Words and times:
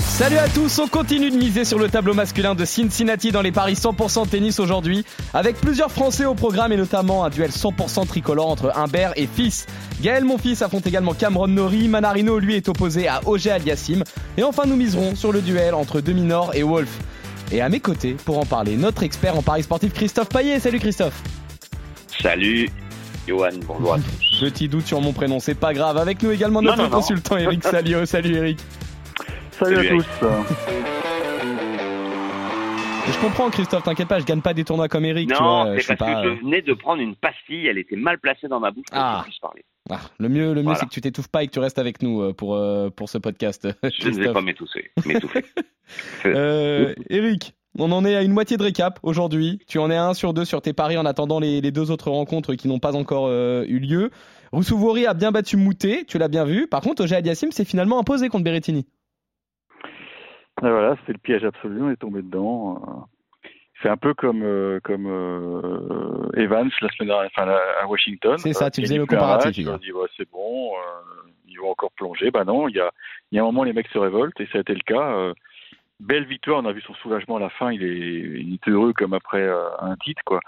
Salut 0.00 0.38
à 0.38 0.48
tous, 0.48 0.78
on 0.80 0.88
continue 0.88 1.30
de 1.30 1.36
miser 1.36 1.64
sur 1.64 1.78
le 1.78 1.88
tableau 1.88 2.12
masculin 2.14 2.54
de 2.54 2.64
Cincinnati 2.64 3.30
dans 3.30 3.40
les 3.42 3.52
paris 3.52 3.74
100% 3.74 4.28
tennis 4.28 4.58
aujourd'hui, 4.58 5.04
avec 5.32 5.56
plusieurs 5.56 5.90
Français 5.92 6.24
au 6.24 6.34
programme 6.34 6.72
et 6.72 6.76
notamment 6.76 7.24
un 7.24 7.30
duel 7.30 7.50
100% 7.50 8.06
tricolore 8.06 8.48
entre 8.48 8.72
Humbert 8.76 9.12
et 9.16 9.26
Fils. 9.32 9.66
Gaël 10.00 10.24
Monfils 10.24 10.62
affronte 10.62 10.86
également 10.86 11.14
Cameron 11.14 11.46
Nori, 11.48 11.88
Manarino 11.88 12.38
lui 12.38 12.54
est 12.56 12.68
opposé 12.68 13.06
à 13.08 13.20
Auger 13.26 13.50
Aliassim, 13.52 14.02
et 14.36 14.42
enfin 14.42 14.64
nous 14.66 14.76
miserons 14.76 15.14
sur 15.14 15.32
le 15.32 15.40
duel 15.40 15.74
entre 15.74 16.00
Deminor 16.00 16.50
et 16.54 16.62
Wolf. 16.62 16.90
Et 17.52 17.60
à 17.60 17.68
mes 17.68 17.80
côtés, 17.80 18.16
pour 18.24 18.38
en 18.38 18.44
parler, 18.44 18.76
notre 18.76 19.02
expert 19.04 19.36
en 19.36 19.42
paris 19.42 19.62
sportif 19.62 19.92
Christophe 19.92 20.28
Paillet. 20.28 20.58
Salut 20.60 20.80
Christophe 20.80 21.22
Salut 22.20 22.68
Johan, 23.26 23.50
bonjour 23.66 23.94
à 23.94 23.98
tous. 24.30 24.40
Petit 24.40 24.68
doute 24.68 24.86
sur 24.86 25.00
mon 25.00 25.12
prénom, 25.12 25.38
c'est 25.38 25.54
pas 25.54 25.72
grave. 25.74 25.96
Avec 25.96 26.22
nous 26.22 26.30
également 26.32 26.60
notre 26.60 26.76
Non, 26.76 26.84
non, 26.84 26.90
non. 26.90 26.96
consultant 26.96 27.36
Eric 27.36 27.62
Salio. 27.70 28.04
Salut 28.04 28.34
Eric. 28.36 28.58
Salut, 29.58 29.76
Salut, 29.76 29.88
à 29.88 29.90
tous. 29.90 30.06
Je 33.10 33.18
comprends 33.20 33.50
Christophe, 33.50 33.82
t'inquiète 33.84 34.06
pas, 34.08 34.18
je 34.20 34.24
gagne 34.26 34.42
pas 34.42 34.52
des 34.54 34.64
tournois 34.64 34.88
comme 34.88 35.04
Eric. 35.04 35.30
Non, 35.30 35.74
je 35.76 35.80
c'est 35.80 35.96
parce 35.96 36.12
pas, 36.12 36.22
que 36.22 36.28
euh, 36.28 36.36
je 36.36 36.44
venais 36.44 36.60
de 36.62 36.74
prendre 36.74 37.00
une 37.02 37.16
pastille, 37.16 37.66
elle 37.66 37.78
était 37.78 37.96
mal 37.96 38.18
placée 38.18 38.48
dans 38.48 38.60
ma 38.60 38.70
bouche 38.70 38.84
pour 38.90 38.98
Ah. 39.00 39.14
que 39.16 39.24
je 39.24 39.30
puisse 39.30 39.40
parler. 39.40 39.64
Ah, 39.90 40.00
le 40.18 40.28
mieux, 40.28 40.48
le 40.48 40.56
mieux 40.56 40.62
Voilà. 40.64 40.78
c'est 40.80 40.86
que 40.86 40.90
tu 40.90 41.00
t'étouffes 41.00 41.28
pas 41.28 41.42
et 41.42 41.46
que 41.46 41.52
tu 41.52 41.58
restes 41.58 41.78
avec 41.78 42.02
nous 42.02 42.20
euh, 42.20 42.32
pour, 42.34 42.54
euh, 42.56 42.90
pour 42.90 43.08
ce 43.08 43.16
podcast. 43.16 43.66
Je 43.98 44.08
ne 44.10 44.14
vais 44.18 44.32
pas 44.32 44.42
m'étouffer. 44.42 44.90
Euh, 46.26 46.94
Eric, 47.08 47.54
on 47.78 47.90
en 47.92 48.04
est 48.04 48.14
à 48.14 48.22
une 48.22 48.32
moitié 48.32 48.58
de 48.58 48.62
récap 48.62 48.98
aujourd'hui. 49.02 49.58
Tu 49.66 49.78
en 49.78 49.90
es 49.90 49.96
à 49.96 50.04
un 50.04 50.12
sur 50.12 50.34
deux 50.34 50.44
sur 50.44 50.60
tes 50.60 50.74
paris 50.74 50.98
en 50.98 51.06
attendant 51.06 51.40
les, 51.40 51.62
les 51.62 51.70
deux 51.72 51.90
autres 51.90 52.10
rencontres 52.10 52.54
qui 52.56 52.68
n'ont 52.68 52.78
pas 52.78 52.94
encore 52.94 53.24
euh, 53.28 53.64
eu 53.66 53.78
lieu. 53.78 54.10
Roussouvori 54.52 55.06
a 55.06 55.14
bien 55.14 55.32
battu 55.32 55.56
Moutet, 55.56 56.04
tu 56.06 56.18
l'as 56.18 56.28
bien 56.28 56.44
vu. 56.44 56.66
Par 56.66 56.82
contre, 56.82 57.04
Oja 57.04 57.16
Aliassim 57.16 57.50
s'est 57.52 57.64
finalement 57.64 57.98
imposé 57.98 58.28
contre 58.28 58.44
Berrettini. 58.44 58.84
Et 60.62 60.70
voilà, 60.70 60.96
c'était 61.00 61.12
le 61.12 61.18
piège 61.18 61.44
absolu, 61.44 61.82
on 61.82 61.90
est 61.90 61.96
tombé 61.96 62.22
dedans. 62.22 62.82
euh. 62.86 63.50
C'est 63.80 63.88
un 63.88 63.96
peu 63.96 64.12
comme 64.12 64.42
euh, 64.42 64.80
comme 64.82 65.06
euh, 65.06 66.28
Evans 66.36 66.68
la 66.80 66.88
semaine 66.90 67.08
dernière, 67.10 67.30
enfin 67.36 67.48
à 67.80 67.86
Washington. 67.86 68.36
C'est 68.38 68.52
ça, 68.52 68.66
Euh, 68.66 68.70
tu 68.70 68.80
a 68.80 68.82
faisais 68.82 68.96
le 68.98 69.06
comparatif, 69.06 69.46
match, 69.46 69.58
hier. 69.58 69.70
On 69.70 69.74
a 69.76 69.78
dit 69.78 69.92
ouais, 69.92 70.08
c'est 70.16 70.28
bon, 70.30 70.72
euh, 70.72 71.28
ils 71.48 71.56
vont 71.60 71.70
encore 71.70 71.92
plonger. 71.92 72.32
Bah 72.32 72.44
non, 72.44 72.66
il 72.68 72.74
y 72.74 72.80
a 72.80 72.90
il 73.30 73.36
y 73.36 73.38
a 73.38 73.42
un 73.42 73.46
moment 73.46 73.62
les 73.62 73.72
mecs 73.72 73.86
se 73.88 73.98
révoltent 73.98 74.40
et 74.40 74.46
ça 74.46 74.58
a 74.58 74.60
été 74.62 74.74
le 74.74 74.80
cas. 74.80 75.12
euh. 75.16 75.32
belle 76.00 76.24
victoire, 76.24 76.60
on 76.60 76.66
a 76.66 76.72
vu 76.72 76.80
son 76.80 76.94
soulagement 76.94 77.36
à 77.36 77.40
la 77.40 77.50
fin. 77.50 77.70
Il 77.70 77.84
est 77.84 78.40
il 78.40 78.54
est 78.54 78.68
heureux 78.68 78.92
comme 78.92 79.14
après 79.14 79.42
euh, 79.42 79.68
un 79.80 79.94
titre 79.96 80.22
quoi. 80.24 80.40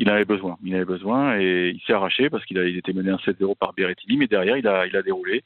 Il 0.00 0.10
en 0.10 0.14
avait 0.14 0.24
besoin, 0.24 0.56
il 0.64 0.72
en 0.72 0.76
avait 0.78 0.84
besoin 0.84 1.38
et 1.38 1.68
il 1.74 1.80
s'est 1.86 1.92
arraché 1.92 2.28
parce 2.28 2.44
qu'il 2.44 2.58
a 2.58 2.64
il 2.64 2.76
était 2.76 2.92
mené 2.92 3.12
1-7-0 3.12 3.56
par 3.56 3.72
Berrettini, 3.72 4.16
mais 4.16 4.26
derrière 4.26 4.56
il 4.56 4.66
a 4.66 4.84
il 4.86 4.96
a 4.96 5.02
déroulé. 5.02 5.44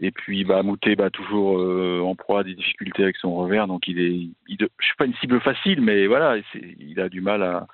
Et 0.00 0.10
puis 0.10 0.44
bah 0.44 0.62
Moutet 0.62 0.96
bah 0.96 1.10
toujours 1.10 1.58
euh, 1.58 2.00
en 2.00 2.14
proie 2.14 2.40
à 2.40 2.44
des 2.44 2.54
difficultés 2.54 3.02
avec 3.02 3.16
son 3.16 3.34
revers, 3.34 3.66
donc 3.66 3.86
il 3.86 4.00
est, 4.00 4.30
il, 4.48 4.56
je 4.58 4.84
suis 4.84 4.96
pas 4.96 5.04
une 5.04 5.14
cible 5.16 5.40
facile, 5.40 5.82
mais 5.82 6.06
voilà, 6.06 6.36
il 6.54 6.98
a 7.00 7.10
du 7.10 7.20
mal 7.20 7.42
à, 7.42 7.66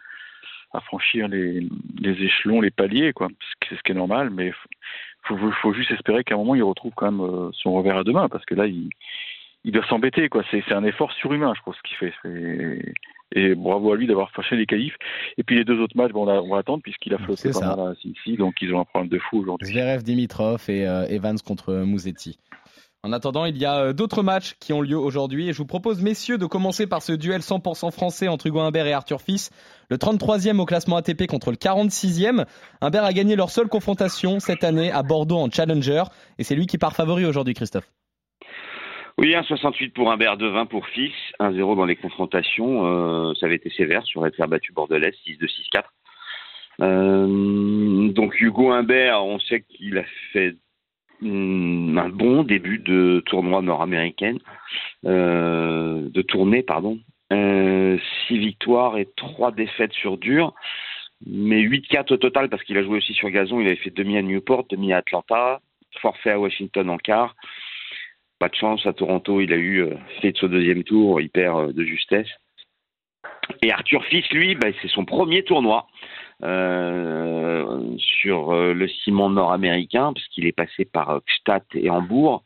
à 0.72 0.80
franchir 0.80 1.28
les, 1.28 1.68
les 2.00 2.22
échelons, 2.22 2.60
les 2.60 2.72
paliers, 2.72 3.12
quoi. 3.12 3.28
C'est 3.68 3.76
ce 3.76 3.82
qui 3.82 3.92
est 3.92 3.94
normal, 3.94 4.30
mais 4.30 4.50
faut, 5.22 5.36
faut, 5.36 5.52
faut 5.52 5.72
juste 5.72 5.92
espérer 5.92 6.24
qu'à 6.24 6.34
un 6.34 6.38
moment 6.38 6.56
il 6.56 6.64
retrouve 6.64 6.92
quand 6.96 7.12
même 7.12 7.20
euh, 7.20 7.50
son 7.52 7.72
revers 7.74 7.98
à 7.98 8.04
deux 8.04 8.12
mains, 8.12 8.28
parce 8.28 8.44
que 8.44 8.56
là 8.56 8.66
il, 8.66 8.90
il 9.64 9.72
doit 9.72 9.86
s'embêter, 9.86 10.28
quoi. 10.28 10.42
C'est 10.50 10.72
un 10.72 10.84
effort 10.84 11.12
surhumain, 11.12 11.52
je 11.54 11.60
trouve, 11.60 11.74
ce 11.76 11.82
qu'il 11.82 11.96
fait. 11.96 12.94
Et 13.34 13.54
bravo 13.54 13.92
à 13.92 13.96
lui 13.96 14.06
d'avoir 14.06 14.30
fâché 14.30 14.54
les 14.56 14.66
qualifs. 14.66 14.94
Et 15.36 15.42
puis 15.42 15.56
les 15.56 15.64
deux 15.64 15.80
autres 15.80 15.96
matchs, 15.96 16.12
bon, 16.12 16.26
on, 16.26 16.28
a- 16.28 16.40
on 16.40 16.48
va 16.50 16.58
attendre 16.58 16.82
puisqu'il 16.82 17.12
a 17.14 17.18
flotté 17.18 17.42
C'est 17.42 17.52
ça. 17.52 17.74
la 17.76 17.92
ici, 18.04 18.36
donc 18.36 18.54
ils 18.62 18.72
ont 18.72 18.80
un 18.80 18.84
problème 18.84 19.10
de 19.10 19.18
fou 19.18 19.38
aujourd'hui. 19.40 19.66
Zverev 19.72 20.02
Dimitrov 20.02 20.62
et 20.68 20.86
euh, 20.86 21.06
Evans 21.08 21.38
contre 21.44 21.74
Mouzetti. 21.74 22.38
En 23.02 23.12
attendant, 23.12 23.44
il 23.44 23.56
y 23.56 23.64
a 23.64 23.78
euh, 23.78 23.92
d'autres 23.92 24.22
matchs 24.22 24.54
qui 24.58 24.72
ont 24.72 24.80
lieu 24.80 24.96
aujourd'hui 24.98 25.48
et 25.48 25.52
je 25.52 25.58
vous 25.58 25.66
propose, 25.66 26.00
messieurs, 26.02 26.38
de 26.38 26.46
commencer 26.46 26.86
par 26.86 27.02
ce 27.02 27.12
duel 27.12 27.40
100% 27.40 27.92
français 27.92 28.26
entre 28.26 28.46
Hugo 28.46 28.60
Humbert 28.60 28.86
et 28.86 28.92
Arthur 28.92 29.20
Fils. 29.20 29.50
Le 29.90 29.96
33e 29.96 30.58
au 30.58 30.64
classement 30.64 30.96
ATP 30.96 31.26
contre 31.26 31.50
le 31.50 31.56
46e. 31.56 32.46
Humbert 32.80 33.04
a 33.04 33.12
gagné 33.12 33.36
leur 33.36 33.50
seule 33.50 33.68
confrontation 33.68 34.40
cette 34.40 34.64
année 34.64 34.90
à 34.90 35.02
Bordeaux 35.02 35.38
en 35.38 35.50
Challenger 35.50 36.04
et 36.38 36.44
c'est 36.44 36.54
lui 36.56 36.66
qui 36.66 36.78
part 36.78 36.94
favori 36.94 37.24
aujourd'hui, 37.24 37.54
Christophe. 37.54 37.88
Oui, 39.18 39.30
1,68 39.32 39.92
pour 39.92 40.12
Humbert, 40.12 40.36
2,20 40.36 40.66
pour 40.66 40.86
Fils, 40.88 41.14
1-0 41.40 41.74
dans 41.74 41.86
les 41.86 41.96
confrontations. 41.96 42.86
euh, 42.86 43.32
ça 43.40 43.46
avait 43.46 43.56
été 43.56 43.70
sévère 43.70 44.04
sur 44.04 44.28
faire 44.36 44.46
battu 44.46 44.72
Bordelais, 44.72 45.12
6-2, 45.26 45.48
6-4. 45.72 45.84
Euh, 46.82 48.12
donc 48.12 48.38
Hugo 48.38 48.70
Humbert, 48.72 49.24
on 49.24 49.38
sait 49.38 49.62
qu'il 49.62 49.96
a 49.96 50.04
fait 50.32 50.56
hum, 51.22 51.96
un 51.96 52.10
bon 52.10 52.42
début 52.42 52.78
de 52.78 53.22
tournoi 53.24 53.62
nord-américaine, 53.62 54.38
euh, 55.06 56.10
de 56.10 56.22
tournée, 56.22 56.62
pardon. 56.62 56.98
Euh, 57.32 57.98
six 58.28 58.38
victoires 58.38 58.98
et 58.98 59.08
trois 59.16 59.50
défaites 59.50 59.94
sur 59.94 60.18
dur, 60.18 60.52
mais 61.26 61.62
8-4 61.62 62.12
au 62.12 62.16
total 62.18 62.50
parce 62.50 62.62
qu'il 62.64 62.76
a 62.76 62.84
joué 62.84 62.98
aussi 62.98 63.14
sur 63.14 63.30
gazon. 63.30 63.60
Il 63.60 63.66
avait 63.66 63.76
fait 63.76 63.90
demi 63.90 64.18
à 64.18 64.22
Newport, 64.22 64.66
demi 64.68 64.92
à 64.92 64.98
Atlanta, 64.98 65.60
forfait 66.02 66.32
à 66.32 66.38
Washington 66.38 66.90
en 66.90 66.98
quart. 66.98 67.34
Pas 68.38 68.48
de 68.48 68.54
chance 68.54 68.84
à 68.86 68.92
Toronto, 68.92 69.40
il 69.40 69.52
a 69.52 69.56
eu 69.56 69.82
euh, 69.82 69.94
fait 70.20 70.42
au 70.42 70.48
deuxième 70.48 70.84
tour, 70.84 71.20
il 71.20 71.30
perd 71.30 71.70
euh, 71.70 71.72
de 71.72 71.84
justesse. 71.84 72.28
Et 73.62 73.72
Arthur 73.72 74.04
Fils, 74.04 74.28
lui, 74.30 74.54
bah, 74.54 74.68
c'est 74.82 74.88
son 74.88 75.04
premier 75.06 75.42
tournoi 75.42 75.86
euh, 76.42 77.96
sur 77.96 78.50
euh, 78.50 78.74
le 78.74 78.88
ciment 78.88 79.30
nord-américain, 79.30 80.12
parce 80.12 80.26
qu'il 80.28 80.46
est 80.46 80.52
passé 80.52 80.84
par 80.84 81.20
Gstaad 81.26 81.64
et 81.74 81.88
Hambourg. 81.88 82.44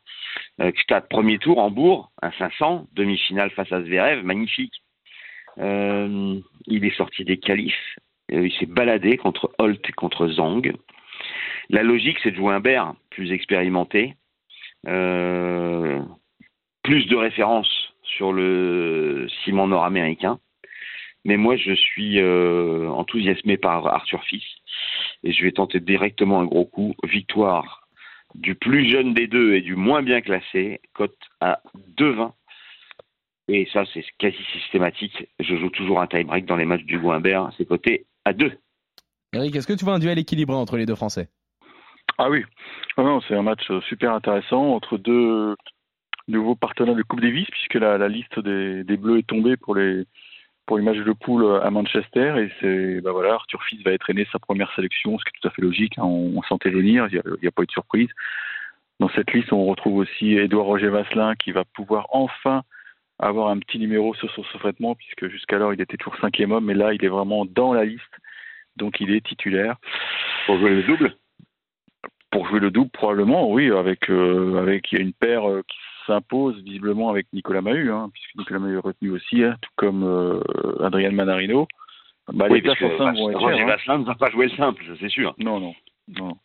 Gstaad, 0.61 1.09
premier 1.09 1.39
tour, 1.39 1.59
Hambourg, 1.59 2.13
un 2.23 2.31
500, 2.33 2.87
demi-finale 2.93 3.51
face 3.51 3.73
à 3.73 3.83
Zverev, 3.83 4.23
magnifique. 4.25 4.83
Il 5.57 6.85
est 6.85 6.97
sorti 6.97 7.25
des 7.25 7.39
qualifs, 7.39 7.99
il 8.31 8.53
s'est 8.53 8.67
baladé 8.67 9.17
contre 9.17 9.51
Holt 9.59 9.81
et 9.89 9.93
contre 9.93 10.29
Zhang. 10.29 10.73
La 11.69 11.83
logique, 11.83 12.19
c'est 12.23 12.31
de 12.31 12.37
jouer 12.37 12.55
un 12.55 12.97
plus 13.11 13.33
expérimenté, 13.33 14.15
plus 14.85 16.07
de 17.07 17.17
références 17.17 17.95
sur 18.03 18.33
le 18.33 19.29
ciment 19.45 19.69
nord-américain. 19.69 20.41
Mais 21.25 21.37
moi, 21.37 21.57
je 21.57 21.75
suis 21.75 22.21
euh, 22.21 22.89
enthousiasmé 22.89 23.57
par 23.57 23.87
Arthur 23.87 24.25
Fils 24.25 24.45
et 25.23 25.33
je 25.33 25.45
vais 25.45 25.53
tenter 25.53 25.81
directement 25.81 26.41
un 26.41 26.47
gros 26.47 26.65
coup. 26.65 26.95
Victoire 27.05 27.87
du 28.35 28.55
plus 28.55 28.89
jeune 28.89 29.13
des 29.13 29.27
deux 29.27 29.55
et 29.55 29.61
du 29.61 29.77
moins 29.77 30.03
bien 30.03 30.21
classé, 30.21 30.81
cote 30.95 31.19
à 31.41 31.61
2,20. 31.99 32.33
Et 33.49 33.69
ça, 33.73 33.85
c'est 33.93 34.05
quasi 34.19 34.39
systématique. 34.53 35.29
Je 35.41 35.57
joue 35.57 35.71
toujours 35.71 36.01
un 36.01 36.07
tie-break 36.07 36.47
dans 36.47 36.57
les 36.57 36.65
matchs 36.65 36.85
du 36.85 36.99
Humbert. 36.99 37.51
C'est 37.59 37.67
coté 37.67 38.07
à 38.25 38.33
2. 38.33 38.53
Eric, 39.33 39.57
est-ce 39.57 39.67
que 39.67 39.73
tu 39.73 39.85
vois 39.85 39.95
un 39.95 39.99
duel 39.99 40.19
équilibré 40.19 40.57
entre 40.57 40.77
les 40.77 40.87
deux 40.87 40.95
Français? 40.95 41.29
Ah 42.23 42.29
oui, 42.29 42.45
non, 42.99 43.23
c'est 43.23 43.35
un 43.35 43.41
match 43.41 43.63
euh, 43.71 43.81
super 43.81 44.13
intéressant 44.13 44.75
entre 44.75 44.99
deux 44.99 45.57
nouveaux 46.29 46.55
partenaires 46.55 46.95
de 46.95 47.03
Coupe 47.03 47.23
Davis, 47.23 47.49
puisque 47.51 47.77
la, 47.77 47.97
liste 48.09 48.39
des, 48.41 48.85
des 48.85 48.99
Bleus 48.99 49.21
est 49.21 49.27
tombée 49.27 49.57
pour 49.57 49.75
les 49.75 50.05
pour 50.67 50.77
les 50.77 50.85
matchs 50.85 50.99
de 50.99 51.13
poule 51.15 51.47
à 51.63 51.71
Manchester. 51.71 52.35
Et 52.37 52.51
c'est 52.61 53.01
bah 53.01 53.13
voilà, 53.13 53.33
Arthur 53.33 53.65
Fils 53.65 53.83
va 53.85 53.93
être 53.93 54.11
aîné 54.11 54.27
sa 54.31 54.39
première 54.39 54.71
sélection, 54.75 55.19
ce 55.19 55.25
qui 55.25 55.31
est 55.31 55.41
tout 55.41 55.49
à 55.49 55.51
fait 55.51 55.63
logique. 55.63 55.97
hein, 55.97 56.03
on, 56.03 56.37
on 56.37 56.43
sentait 56.43 56.69
venir, 56.69 57.09
il 57.11 57.15
n'y 57.15 57.47
a, 57.47 57.49
a 57.49 57.51
pas 57.53 57.63
eu 57.63 57.67
de 57.67 57.73
surprise. 57.73 58.11
Dans 58.99 59.09
cette 59.09 59.33
liste, 59.33 59.55
on 59.55 59.65
retrouve 59.65 59.97
aussi 59.97 60.35
Édouard 60.35 60.67
Roger 60.67 60.89
Vasselin 60.89 61.35
qui 61.37 61.53
va 61.53 61.65
pouvoir 61.65 62.07
enfin 62.11 62.65
avoir 63.19 63.49
un 63.49 63.59
petit 63.61 63.79
numéro 63.79 64.15
sur 64.15 64.31
son 64.35 64.43
traitement, 64.59 64.95
puisque 64.95 65.29
jusqu'alors 65.29 65.73
il 65.73 65.81
était 65.81 65.97
toujours 65.97 66.21
cinquième 66.21 66.53
homme, 66.53 66.67
mais 66.67 66.75
là 66.75 66.93
il 66.93 67.03
est 67.03 67.09
vraiment 67.09 67.47
dans 67.47 67.73
la 67.73 67.87
liste, 67.87 68.15
donc 68.77 69.01
il 69.01 69.11
est 69.11 69.25
titulaire 69.27 69.77
Pour 70.45 70.59
jouer 70.59 70.75
le 70.75 70.83
double 70.83 71.15
pour 72.31 72.47
jouer 72.47 72.61
le 72.61 72.71
double 72.71 72.91
probablement 72.91 73.51
oui 73.51 73.71
avec 73.71 74.09
euh, 74.11 74.57
avec 74.61 74.91
il 74.93 74.99
y 74.99 75.01
a 75.01 75.05
une 75.05 75.13
paire 75.13 75.49
euh, 75.49 75.63
qui 75.69 75.77
s'impose 76.07 76.63
visiblement 76.63 77.11
avec 77.11 77.27
Nicolas 77.33 77.61
Mahut 77.61 77.91
hein, 77.91 78.11
puisque 78.13 78.35
Nicolas 78.37 78.61
Mahut 78.61 78.75
est 78.77 78.81
retenu 78.81 79.11
aussi 79.11 79.43
hein, 79.45 79.57
tout 79.61 79.71
comme 79.77 80.05
euh, 80.05 80.41
Adrien 80.85 81.11
Manarino 81.11 81.67
bah, 82.33 82.47
Oui, 82.49 82.57
les 82.59 82.63
places 82.63 82.83
en 82.83 82.99
simple 82.99 83.19
vont 83.19 83.31
être 83.31 83.39
Roger. 83.41 83.65
Vasselin 83.65 83.99
ne 83.99 84.05
va 84.05 84.15
pas 84.15 84.31
jouer 84.31 84.47
le 84.49 84.57
simple, 84.57 84.85
c'est 85.01 85.09
sûr. 85.11 85.35
non 85.39 85.61
non 85.61 85.75
non 86.19 86.37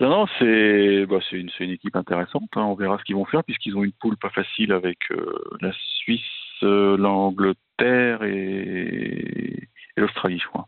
non, 0.00 0.08
non 0.08 0.26
c'est 0.38 1.06
bah, 1.06 1.18
c'est 1.28 1.36
une, 1.36 1.50
c'est 1.56 1.64
une 1.64 1.70
équipe 1.72 1.96
intéressante. 1.96 2.48
hein. 2.56 2.62
On 2.62 2.74
verra 2.74 2.98
ce 2.98 3.04
qu'ils 3.04 3.16
vont 3.16 3.24
faire 3.26 3.44
puisqu'ils 3.44 3.76
ont 3.76 3.84
une 3.84 3.92
poule 3.92 4.16
pas 4.16 4.30
facile 4.30 4.72
avec 4.72 4.98
euh, 5.10 5.32
la 5.60 5.72
Suisse, 5.72 6.20
euh, 6.62 6.96
l'Angleterre 6.96 8.22
et, 8.24 9.68
et 9.96 10.00
l'Australie, 10.00 10.38
je 10.38 10.46
crois. 10.48 10.66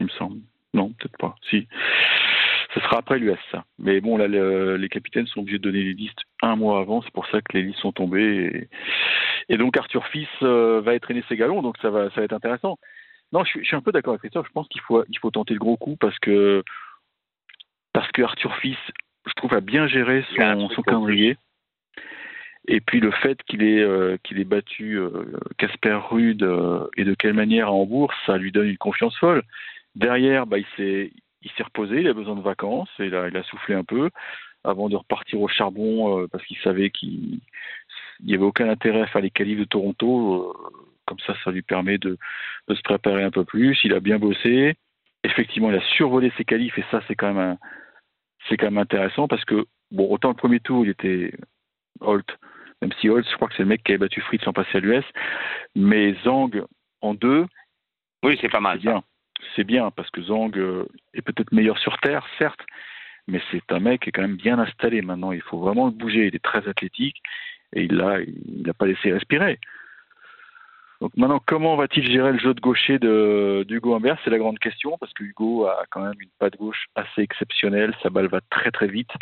Il 0.00 0.06
me 0.06 0.10
semble. 0.10 0.40
Non, 0.74 0.90
peut-être 0.90 1.16
pas. 1.18 1.34
Si. 1.50 1.66
Sera 2.88 3.00
après 3.00 3.18
l'US, 3.18 3.36
ça. 3.52 3.64
Mais 3.78 4.00
bon, 4.00 4.16
là, 4.16 4.28
le- 4.28 4.76
les 4.76 4.88
capitaines 4.88 5.26
sont 5.26 5.40
obligés 5.40 5.58
de 5.58 5.62
donner 5.62 5.82
les 5.82 5.92
listes 5.92 6.22
un 6.40 6.56
mois 6.56 6.80
avant. 6.80 7.02
C'est 7.02 7.12
pour 7.12 7.26
ça 7.26 7.42
que 7.42 7.52
les 7.52 7.62
listes 7.62 7.80
sont 7.80 7.92
tombées. 7.92 8.68
Et, 9.48 9.54
et 9.54 9.58
donc, 9.58 9.76
Arthur 9.76 10.06
Fils 10.06 10.28
euh, 10.42 10.80
va 10.80 10.94
être 10.94 11.12
ses 11.28 11.36
galons. 11.36 11.60
Donc, 11.60 11.76
ça 11.82 11.90
va, 11.90 12.08
ça 12.10 12.20
va 12.20 12.22
être 12.22 12.32
intéressant. 12.32 12.78
Non, 13.32 13.44
je 13.44 13.50
suis, 13.50 13.60
je 13.60 13.66
suis 13.66 13.76
un 13.76 13.82
peu 13.82 13.92
d'accord 13.92 14.12
avec 14.12 14.22
Christophe. 14.22 14.46
Je 14.46 14.52
pense 14.52 14.68
qu'il 14.68 14.80
faut, 14.80 15.04
il 15.06 15.18
faut 15.18 15.30
tenter 15.30 15.52
le 15.52 15.60
gros 15.60 15.76
coup 15.76 15.96
parce 16.00 16.18
que, 16.18 16.62
parce 17.92 18.10
que 18.12 18.22
Arthur 18.22 18.56
Fils, 18.56 18.78
je 19.26 19.32
trouve, 19.34 19.52
a 19.52 19.60
bien 19.60 19.86
géré 19.86 20.24
son, 20.34 20.82
calendrier. 20.82 21.36
Et 22.68 22.80
puis 22.80 23.00
le 23.00 23.10
fait 23.10 23.42
qu'il 23.42 23.62
ait, 23.62 23.82
euh, 23.82 24.16
qu'il 24.22 24.40
ait 24.40 24.44
battu 24.44 24.98
euh, 24.98 25.26
Casper 25.58 25.98
Rude 26.10 26.42
euh, 26.42 26.86
et 26.96 27.04
de 27.04 27.14
quelle 27.14 27.34
manière 27.34 27.68
à 27.68 27.72
Hambourg, 27.72 28.12
ça 28.24 28.38
lui 28.38 28.50
donne 28.50 28.68
une 28.68 28.78
confiance 28.78 29.16
folle. 29.18 29.42
Derrière, 29.94 30.46
bah, 30.46 30.58
il 30.58 30.66
s'est 30.76 31.12
il 31.42 31.50
s'est 31.52 31.62
reposé, 31.62 32.00
il 32.00 32.08
a 32.08 32.12
besoin 32.14 32.34
de 32.36 32.40
vacances, 32.42 32.90
et 32.98 33.08
là, 33.10 33.28
il 33.28 33.36
a 33.36 33.42
soufflé 33.44 33.74
un 33.74 33.84
peu 33.84 34.10
avant 34.64 34.88
de 34.88 34.96
repartir 34.96 35.40
au 35.40 35.48
charbon 35.48 36.18
euh, 36.20 36.26
parce 36.28 36.44
qu'il 36.44 36.58
savait 36.58 36.90
qu'il 36.90 37.40
n'y 38.24 38.34
avait 38.34 38.44
aucun 38.44 38.68
intérêt 38.68 39.02
à 39.02 39.06
faire 39.06 39.22
les 39.22 39.30
qualifs 39.30 39.58
de 39.58 39.64
Toronto. 39.64 40.50
euh, 40.50 40.82
comme 41.06 41.18
ça, 41.20 41.34
ça 41.42 41.50
lui 41.50 41.62
permet 41.62 41.96
de, 41.98 42.18
de 42.68 42.74
se 42.74 42.82
préparer 42.82 43.22
un 43.22 43.30
peu 43.30 43.44
plus. 43.44 43.78
Il 43.84 43.94
a 43.94 44.00
bien 44.00 44.18
bossé. 44.18 44.74
Effectivement, 45.24 45.70
il 45.70 45.76
a 45.76 45.80
survolé 45.96 46.30
ses 46.36 46.44
qualifs 46.44 46.76
et 46.78 46.84
ça, 46.90 47.00
c'est 47.08 47.14
quand 47.14 47.32
même 47.32 47.38
un- 47.52 47.58
c'est 48.48 48.56
quand 48.56 48.66
même 48.66 48.78
intéressant 48.78 49.26
parce 49.26 49.44
que 49.44 49.64
bon, 49.90 50.08
autant 50.10 50.28
le 50.28 50.34
premier 50.34 50.60
tour, 50.60 50.84
il 50.84 50.90
était 50.90 51.32
Holt, 52.00 52.26
même 52.82 52.92
si 53.00 53.08
Holt, 53.08 53.26
je 53.28 53.34
crois 53.36 53.48
que 53.48 53.54
c'est 53.56 53.62
le 53.62 53.68
mec 53.68 53.82
qui 53.82 53.92
avait 53.92 53.98
battu 53.98 54.20
Fritz 54.20 54.46
en 54.46 54.52
passé 54.52 54.78
à 54.78 54.80
l'US, 54.80 55.04
mais 55.74 56.14
Zhang 56.24 56.62
en 57.00 57.14
deux, 57.14 57.46
Oui, 58.22 58.36
c'est 58.40 58.48
pas 58.50 58.60
mal. 58.60 58.78
c'est 58.82 58.88
bien. 58.88 59.02
C'est 59.54 59.64
bien 59.64 59.90
parce 59.90 60.10
que 60.10 60.22
Zhang 60.22 60.56
euh, 60.56 60.86
est 61.14 61.22
peut-être 61.22 61.52
meilleur 61.52 61.78
sur 61.78 61.98
terre, 61.98 62.26
certes, 62.38 62.60
mais 63.26 63.40
c'est 63.50 63.72
un 63.72 63.80
mec 63.80 64.02
qui 64.02 64.08
est 64.08 64.12
quand 64.12 64.22
même 64.22 64.36
bien 64.36 64.58
installé 64.58 65.02
maintenant. 65.02 65.32
Il 65.32 65.42
faut 65.42 65.58
vraiment 65.58 65.86
le 65.86 65.92
bouger. 65.92 66.26
Il 66.26 66.34
est 66.34 66.44
très 66.44 66.66
athlétique 66.68 67.22
et 67.72 67.84
il 67.84 67.94
l'a, 67.94 68.20
il 68.20 68.62
n'a 68.66 68.74
pas 68.74 68.86
laissé 68.86 69.12
respirer. 69.12 69.58
Donc 71.00 71.16
maintenant, 71.16 71.40
comment 71.44 71.76
va-t-il 71.76 72.10
gérer 72.10 72.32
le 72.32 72.38
jeu 72.38 72.54
de 72.54 72.60
gaucher 72.60 72.98
de 72.98 73.64
d'Hugo 73.68 73.94
Humbert? 73.94 74.18
C'est 74.24 74.30
la 74.30 74.38
grande 74.38 74.58
question 74.58 74.98
parce 74.98 75.12
que 75.12 75.22
Hugo 75.22 75.66
a 75.66 75.84
quand 75.90 76.02
même 76.02 76.20
une 76.20 76.30
patte 76.38 76.56
gauche 76.56 76.86
assez 76.96 77.22
exceptionnelle. 77.22 77.94
Sa 78.02 78.10
balle 78.10 78.26
va 78.26 78.40
très 78.50 78.72
très 78.72 78.88
vite, 78.88 79.12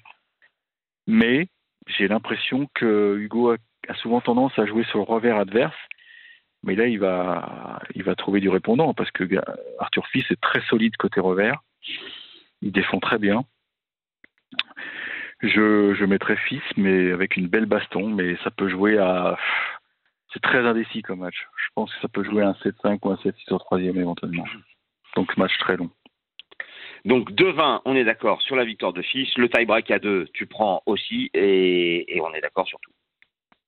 mais 1.07 1.49
j'ai 1.87 2.09
l'impression 2.09 2.67
que 2.75 3.17
Hugo 3.19 3.51
a, 3.51 3.57
a 3.89 3.95
souvent 3.95 4.23
tendance 4.23 4.59
à 4.59 4.65
jouer 4.65 4.85
sur 4.85 4.99
le 4.99 5.05
revers 5.05 5.37
adverse. 5.37 5.77
Mais 6.67 6.75
là, 6.75 6.89
il 6.89 6.99
va, 6.99 7.81
il 7.95 8.03
va 8.03 8.17
trouver 8.17 8.41
du 8.41 8.49
répondant 8.49 8.93
parce 8.93 9.11
que 9.13 9.25
Arthur 9.79 10.07
Fils 10.09 10.29
est 10.31 10.41
très 10.41 10.61
solide 10.63 10.97
côté 10.97 11.21
revers. 11.21 11.63
Il 12.61 12.73
défend 12.73 12.99
très 12.99 13.19
bien. 13.19 13.45
Je, 15.41 16.05
mettrais 16.05 16.37
Fils, 16.37 16.63
mais 16.77 17.13
avec 17.13 17.37
une 17.37 17.47
belle 17.47 17.67
baston, 17.67 18.09
mais 18.09 18.37
ça 18.43 18.51
peut 18.51 18.69
jouer 18.69 18.99
à. 18.99 19.39
C'est 20.33 20.43
très 20.43 20.67
indécis 20.67 21.03
comme 21.03 21.21
match. 21.21 21.47
Je 21.57 21.69
pense 21.75 21.95
que 21.95 22.01
ça 22.01 22.09
peut 22.09 22.25
jouer 22.25 22.43
à 22.43 22.49
un 22.49 22.53
7-5 22.53 22.99
ou 23.03 23.11
un 23.11 23.17
7-6 23.17 23.53
au 23.53 23.59
troisième 23.59 23.99
éventuellement. 23.99 24.45
Donc 25.15 25.37
match 25.37 25.57
très 25.59 25.77
long. 25.77 25.91
Donc 27.05 27.31
2-20, 27.31 27.83
on 27.85 27.95
est 27.95 28.05
d'accord 28.05 28.43
sur 28.43 28.57
la 28.57 28.65
victoire 28.65 28.93
de 28.93 29.03
Fils. 29.03 29.29
Le 29.37 29.49
tie-break 29.49 29.91
à 29.93 30.01
2, 30.01 30.27
tu 30.33 30.47
prends 30.47 30.83
aussi 30.87 31.31
et 31.33 32.21
on 32.21 32.35
est 32.35 32.41
d'accord 32.41 32.67
sur 32.67 32.81
tout. 32.81 32.91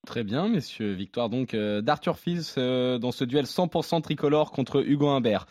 Très 0.09 0.25
bien, 0.25 0.49
messieurs. 0.49 0.93
Victoire 0.93 1.29
donc 1.29 1.53
euh, 1.53 1.83
d'Arthur 1.83 2.17
Fils 2.17 2.55
euh, 2.57 2.97
dans 2.97 3.13
ce 3.13 3.25
duel 3.25 3.45
100% 3.45 4.01
tricolore 4.01 4.53
contre 4.53 4.83
Hugo 4.83 5.07
Humbert. 5.09 5.45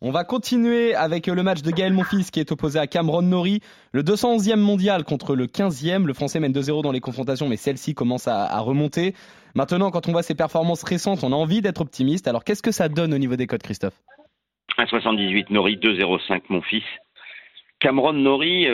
On 0.00 0.12
va 0.12 0.22
continuer 0.22 0.94
avec 0.94 1.26
euh, 1.26 1.34
le 1.34 1.42
match 1.42 1.62
de 1.62 1.72
Gaël 1.72 1.92
Monfils 1.92 2.30
qui 2.30 2.38
est 2.38 2.52
opposé 2.52 2.78
à 2.78 2.86
Cameron 2.86 3.22
Nori, 3.22 3.58
le 3.90 4.04
211e 4.04 4.54
mondial 4.54 5.02
contre 5.02 5.34
le 5.34 5.48
15e. 5.48 6.04
Le 6.04 6.12
Français 6.14 6.38
mène 6.38 6.52
2-0 6.52 6.84
dans 6.84 6.92
les 6.92 7.00
confrontations, 7.00 7.48
mais 7.48 7.56
celle-ci 7.56 7.96
commence 7.96 8.28
à, 8.28 8.56
remonter. 8.60 9.14
Maintenant, 9.56 9.90
quand 9.90 10.08
on 10.08 10.12
voit 10.12 10.22
ses 10.22 10.36
performances 10.36 10.84
récentes, 10.84 11.24
on 11.24 11.32
a 11.32 11.36
envie 11.36 11.60
d'être 11.60 11.80
optimiste. 11.80 12.28
Alors, 12.28 12.44
qu'est-ce 12.44 12.62
que 12.62 12.70
ça 12.70 12.88
donne 12.88 13.14
au 13.14 13.18
niveau 13.18 13.34
des 13.34 13.48
codes, 13.48 13.64
Christophe? 13.64 14.00
1,78 14.78 15.52
Nori, 15.52 15.76
2,05 15.76 16.42
mon 16.50 16.62
fils. 16.62 16.84
Cameron 17.80 18.12
Nori, 18.12 18.68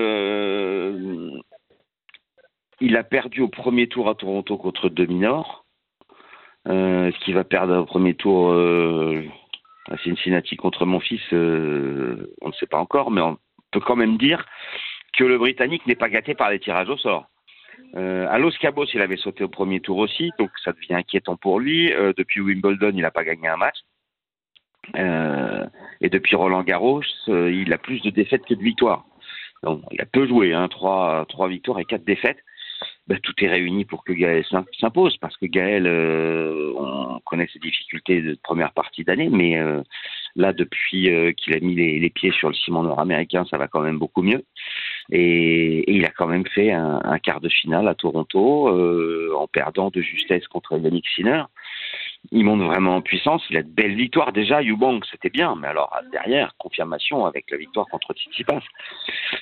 il 2.81 2.97
a 2.97 3.05
perdu 3.05 3.41
au 3.41 3.49
premier 3.49 3.88
tour 3.88 4.09
à 4.09 4.15
Toronto 4.15 4.56
contre 4.56 4.88
Dominor. 4.88 5.65
Euh, 6.69 7.11
qu'il 7.21 7.35
va 7.35 7.44
perdre 7.44 7.79
au 7.79 7.87
premier 7.87 8.12
tour 8.12 8.50
euh, 8.50 9.25
à 9.91 9.97
Cincinnati 9.97 10.56
contre 10.56 10.85
mon 10.85 11.00
fils 11.00 11.23
euh, 11.32 12.35
On 12.43 12.49
ne 12.49 12.53
sait 12.53 12.67
pas 12.67 12.77
encore, 12.77 13.11
mais 13.11 13.23
on 13.23 13.38
peut 13.71 13.81
quand 13.81 13.97
même 13.97 14.19
dire 14.19 14.44
que 15.15 15.25
le 15.25 15.38
Britannique 15.38 15.87
n'est 15.87 15.94
pas 15.94 16.11
gâté 16.11 16.35
par 16.35 16.50
les 16.50 16.59
tirages 16.59 16.91
au 16.91 16.99
sort. 16.99 17.27
Euh, 17.97 18.27
à 18.29 18.38
Los 18.38 18.53
Cabos, 18.61 18.85
il 18.93 19.00
avait 19.00 19.17
sauté 19.17 19.43
au 19.43 19.49
premier 19.49 19.81
tour 19.81 19.97
aussi, 19.99 20.31
donc 20.38 20.50
ça 20.62 20.73
devient 20.73 20.94
inquiétant 20.94 21.37
pour 21.37 21.61
lui. 21.61 21.93
Euh, 21.93 22.12
depuis 22.17 22.41
Wimbledon, 22.41 22.93
il 22.94 23.03
n'a 23.03 23.11
pas 23.11 23.25
gagné 23.25 23.49
un 23.49 23.56
match. 23.56 23.79
Euh, 24.97 25.67
et 26.00 26.09
depuis 26.09 26.37
Roland 26.37 26.62
Garros, 26.62 27.03
euh, 27.29 27.50
il 27.50 27.73
a 27.73 27.79
plus 27.79 28.00
de 28.03 28.11
défaites 28.11 28.44
que 28.44 28.55
de 28.55 28.62
victoires. 28.62 29.05
Il 29.93 30.00
a 30.00 30.06
peu 30.06 30.27
joué, 30.27 30.55
hein, 30.55 30.69
trois, 30.69 31.27
trois 31.29 31.49
victoires 31.49 31.79
et 31.81 31.85
quatre 31.85 32.05
défaites. 32.05 32.38
Ben, 33.10 33.18
tout 33.18 33.34
est 33.38 33.48
réuni 33.48 33.84
pour 33.84 34.04
que 34.04 34.12
Gaël 34.12 34.44
s'im- 34.44 34.64
s'impose, 34.78 35.16
parce 35.16 35.36
que 35.36 35.46
Gaël, 35.46 35.84
euh, 35.84 36.72
on 36.76 37.18
connaît 37.24 37.48
ses 37.52 37.58
difficultés 37.58 38.22
de 38.22 38.38
première 38.40 38.70
partie 38.70 39.02
d'année, 39.02 39.28
mais 39.28 39.58
euh, 39.58 39.82
là, 40.36 40.52
depuis 40.52 41.10
euh, 41.10 41.32
qu'il 41.32 41.52
a 41.54 41.58
mis 41.58 41.74
les, 41.74 42.10
pieds 42.10 42.30
sur 42.30 42.50
le 42.50 42.54
ciment 42.54 42.84
nord-américain, 42.84 43.44
ça 43.50 43.58
va 43.58 43.66
quand 43.66 43.80
même 43.80 43.98
beaucoup 43.98 44.22
mieux. 44.22 44.44
Et, 45.10 45.92
il 45.92 46.04
a 46.04 46.10
quand 46.10 46.28
même 46.28 46.46
fait 46.46 46.70
un, 46.70 47.18
quart 47.18 47.40
de 47.40 47.48
finale 47.48 47.88
à 47.88 47.96
Toronto, 47.96 48.68
en 49.36 49.48
perdant 49.48 49.90
de 49.90 50.00
justesse 50.00 50.46
contre 50.46 50.78
Yannick 50.78 51.08
Sinner 51.08 51.42
il 52.32 52.44
monte 52.44 52.60
vraiment 52.60 52.96
en 52.96 53.02
puissance. 53.02 53.42
Il 53.50 53.56
a 53.56 53.62
de 53.62 53.68
belles 53.68 53.96
victoires 53.96 54.32
déjà. 54.32 54.62
Eubank, 54.62 55.04
c'était 55.10 55.30
bien, 55.30 55.56
mais 55.56 55.68
alors 55.68 55.96
derrière, 56.12 56.54
confirmation 56.58 57.24
avec 57.26 57.50
la 57.50 57.56
victoire 57.56 57.86
contre 57.86 58.12
Tsitsipas. 58.12 58.60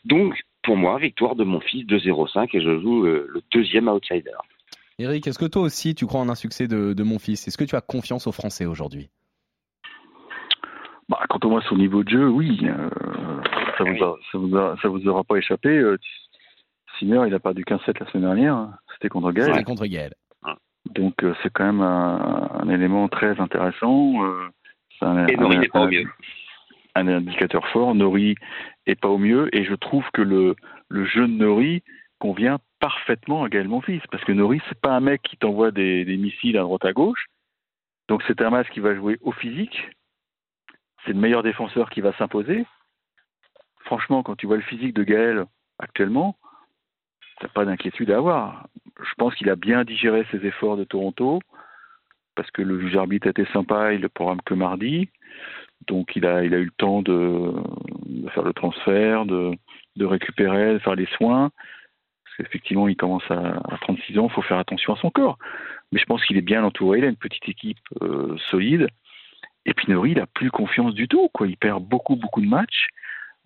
Donc, 0.05 0.41
pour 0.69 0.77
moi, 0.77 0.99
victoire 0.99 1.35
de 1.35 1.45
mon 1.45 1.61
fils 1.61 1.87
2-0-5 1.87 2.51
et 2.53 2.61
je 2.61 2.79
joue 2.81 3.07
euh, 3.07 3.27
le 3.31 3.41
deuxième 3.51 3.89
outsider. 3.89 4.37
Eric, 4.99 5.27
est-ce 5.27 5.39
que 5.39 5.47
toi 5.47 5.63
aussi 5.63 5.95
tu 5.95 6.05
crois 6.07 6.21
en 6.21 6.29
un 6.29 6.35
succès 6.35 6.69
de, 6.69 6.93
de 6.93 7.03
mon 7.05 7.19
fils? 7.19 7.49
Est-ce 7.49 7.57
que 7.57 7.65
tu 7.65 7.75
as 7.75 7.81
confiance 7.81 8.27
aux 8.27 8.33
Français 8.33 8.67
aujourd'hui? 8.67 9.09
Bah, 11.09 11.21
quant 11.31 11.39
au 11.45 11.49
moins 11.51 11.63
son 11.71 11.77
niveau 11.77 12.05
de 12.05 12.11
jeu, 12.11 12.29
oui. 12.29 12.61
euh, 12.65 12.91
ça, 13.79 13.85
vous 14.35 14.51
ça, 14.83 14.89
vous 14.89 15.09
aura 15.09 15.25
pas 15.25 15.37
échappé. 15.37 15.71
Euh, 15.71 15.97
Sinner, 16.99 17.23
il 17.27 17.33
a 17.35 17.39
perdu 17.41 17.65
15-7 17.65 17.97
la 18.01 18.11
semaine 18.11 18.25
dernière. 18.25 18.55
hein. 18.55 18.75
C'était 18.93 19.09
contre 19.09 19.33
Gaël. 19.33 19.55
C'est 19.57 19.65
contre 19.65 19.87
Gaël. 19.87 20.13
Donc 20.95 21.15
c'est 21.43 21.51
quand 21.53 21.65
même 21.65 21.81
un, 21.81 22.51
un 22.61 22.69
élément 22.69 23.09
très 23.09 23.41
intéressant. 23.41 24.23
euh, 24.23 24.49
un, 25.01 25.27
Et 25.29 25.37
Nori 25.37 25.57
un- 25.57 25.61
n'est 25.61 25.69
pas 25.69 25.85
au 25.85 25.89
mieux. 25.89 26.05
Un 26.99 27.09
indicateur 27.09 27.67
fort. 27.69 27.95
Nori 27.95 28.35
est 28.87 29.01
pas 29.01 29.09
au 29.09 29.19
mieux 29.19 29.55
et 29.55 29.65
je 29.65 29.75
trouve 29.75 30.05
que 30.13 30.23
le, 30.23 30.57
jeu 30.91 31.27
de 31.27 31.33
Nori 31.33 31.83
convient 32.19 32.59
parfaitement 32.81 33.45
à 33.45 33.49
Gaël 33.49 33.69
Monfils 33.69 34.03
parce 34.11 34.25
que 34.25 34.33
Nori 34.33 34.61
c'est 34.69 34.81
pas 34.81 34.95
un 34.95 35.01
mec 35.01 35.23
qui 35.23 35.37
t'envoie 35.37 35.71
des, 35.71 36.05
des 36.05 36.17
missiles 36.17 36.59
à 36.59 36.63
droite 36.63 36.85
à 36.85 36.93
gauche. 36.93 37.27
Donc 38.09 38.23
c'est 38.27 38.41
un 38.41 38.51
match 38.51 38.69
qui 38.71 38.81
va 38.81 38.95
jouer 38.95 39.19
au 39.23 39.33
physique. 39.33 39.89
C'est 41.05 41.13
le 41.13 41.21
meilleur 41.21 41.43
défenseur 41.43 41.91
qui 41.91 42.01
va 42.01 42.13
s'imposer. 42.15 42.67
Franchement, 43.85 44.23
quand 44.23 44.37
tu 44.37 44.47
vois 44.47 44.57
le 44.57 44.63
physique 44.63 44.95
de 44.95 45.05
Gaël 45.05 45.45
actuellement, 45.79 46.37
t'as 47.41 47.49
pas 47.49 47.65
d'inquiétude 47.65 48.11
à 48.11 48.19
avoir. 48.19 48.67
Je 49.01 49.15
pense 49.17 49.35
qu'il 49.35 49.49
a 49.49 49.57
bien 49.57 49.85
digéré 49.85 50.27
ses 50.31 50.45
efforts 50.45 50.77
de 50.77 50.85
Toronto 50.85 51.41
parce 52.35 52.51
que 52.51 52.63
le 52.63 52.81
juge 52.81 52.97
arbitre 52.97 53.27
était 53.27 53.51
sympa, 53.53 53.93
il 53.93 54.01
le 54.01 54.09
programme 54.09 54.41
que 54.43 54.55
mardi. 54.55 55.11
Donc 55.87 56.17
il 56.17 56.27
a, 56.27 56.45
il 56.45 56.53
eu 56.53 56.65
le 56.65 56.71
temps 56.77 57.03
de, 57.03 57.53
faire 58.35 58.43
le 58.43 58.53
transfert, 58.53 59.25
de, 59.25 59.57
récupérer, 60.01 60.75
de 60.75 60.79
faire 60.79 60.95
les 60.95 61.07
soins. 61.07 61.51
Parce 62.25 62.37
qu'effectivement, 62.37 62.89
il 62.89 62.97
commence 62.97 63.29
à, 63.31 63.61
à 63.71 63.79
36 63.81 64.19
ans, 64.19 64.29
il 64.29 64.35
faut 64.35 64.43
faire 64.43 64.59
attention 64.59 64.95
à 64.95 64.99
son 64.99 65.11
corps. 65.11 65.39
Mais 65.93 65.99
je 65.99 66.05
pense 66.05 66.25
qu'il 66.25 66.37
est 66.37 66.43
bien 66.43 66.65
entouré, 66.65 66.99
il 66.99 67.05
a 67.05 67.09
une 67.09 67.17
petite 67.17 67.49
équipe 67.49 67.79
euh, 68.03 68.37
solide. 68.51 68.89
Et 69.65 69.75
puis 69.75 69.91
Nori, 69.93 70.13
il 70.13 70.21
a 70.21 70.27
plus 70.27 70.51
confiance 70.51 70.95
du 70.95 71.09
tout. 71.09 71.29
Quoi. 71.33 71.47
Il 71.47 71.57
perd 71.57 71.83
beaucoup, 71.83 72.17
beaucoup 72.17 72.41
de 72.41 72.47
matchs. 72.47 72.89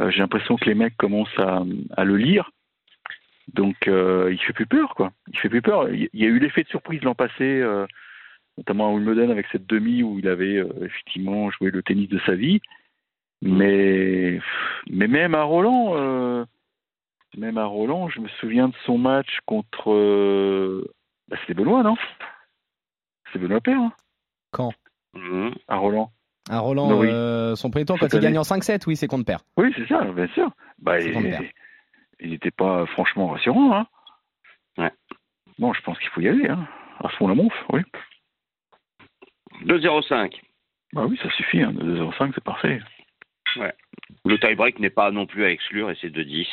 Euh, 0.00 0.10
J'ai 0.10 0.20
l'impression 0.20 0.56
que 0.56 0.64
les 0.64 0.74
mecs 0.74 0.96
commencent 0.96 1.38
à, 1.38 2.04
le 2.04 2.16
lire. 2.16 2.50
Donc 3.54 3.88
euh, 3.88 4.30
il 4.32 4.40
fait 4.40 4.52
plus 4.52 4.66
peur, 4.66 4.94
quoi. 4.94 5.12
Il 5.28 5.38
fait 5.38 5.48
plus 5.48 5.62
peur. 5.62 5.88
Il 5.90 6.08
y 6.12 6.24
a 6.24 6.28
eu 6.28 6.38
l'effet 6.38 6.62
de 6.62 6.68
surprise 6.68 7.02
l'an 7.02 7.14
passé, 7.14 7.42
euh, 7.60 7.86
notamment 8.58 8.88
à 8.88 8.92
Wimbledon 8.92 9.30
avec 9.30 9.46
cette 9.52 9.66
demi 9.66 10.02
où 10.02 10.18
il 10.18 10.28
avait 10.28 10.56
euh, 10.58 10.68
effectivement 10.82 11.50
joué 11.50 11.70
le 11.70 11.82
tennis 11.82 12.08
de 12.08 12.18
sa 12.26 12.34
vie. 12.34 12.60
Mais 13.40 14.38
mais 14.88 15.08
même 15.08 15.34
à 15.34 15.42
Roland, 15.42 15.94
euh, 15.96 16.44
même 17.36 17.58
à 17.58 17.64
Roland, 17.64 18.08
je 18.08 18.20
me 18.20 18.28
souviens 18.40 18.68
de 18.68 18.74
son 18.86 18.98
match 18.98 19.38
contre. 19.46 19.90
euh, 19.92 20.84
bah, 21.28 21.36
c'était 21.40 21.54
Benoît, 21.54 21.82
non? 21.82 21.96
C'est 23.32 23.38
Benoît 23.38 23.60
Père, 23.60 23.80
hein, 23.80 23.92
Quand? 24.52 24.72
À 25.68 25.76
Roland. 25.76 26.10
Un 26.50 26.58
Roland, 26.58 26.98
Oui. 26.98 27.08
euh, 27.10 27.54
son 27.56 27.70
premier 27.70 27.84
tour, 27.84 27.98
quand 27.98 28.12
il 28.12 28.20
gagne 28.20 28.38
en 28.38 28.42
5-7, 28.42 28.82
oui, 28.86 28.96
c'est 28.96 29.06
contre 29.06 29.24
père. 29.24 29.40
Oui, 29.56 29.72
c'est 29.76 29.86
ça, 29.86 30.02
bien 30.04 30.26
sûr. 30.28 30.50
Bah, 30.78 31.00
il 31.00 32.30
n'était 32.30 32.50
pas 32.50 32.84
franchement 32.86 33.28
rassurant. 33.28 33.74
Hein. 33.76 33.86
Ouais. 34.78 34.90
Bon, 35.58 35.72
je 35.72 35.80
pense 35.82 35.98
qu'il 35.98 36.08
faut 36.10 36.20
y 36.20 36.28
aller. 36.28 36.48
Hein. 36.48 36.66
À 37.02 37.08
fond 37.10 37.26
la 37.28 37.34
monf, 37.34 37.52
oui. 37.72 37.80
2-0-5. 39.64 40.32
Bah 40.92 41.06
oui, 41.08 41.18
ça 41.22 41.30
suffit. 41.30 41.62
Hein. 41.62 41.72
2,05, 41.72 42.32
c'est 42.34 42.44
parfait. 42.44 42.80
Le 44.24 44.38
tie-break 44.38 44.78
n'est 44.78 44.90
pas 44.90 45.10
non 45.10 45.26
plus 45.26 45.44
à 45.44 45.50
exclure 45.50 45.90
et 45.90 45.96
c'est 46.00 46.08
2-10. 46.08 46.46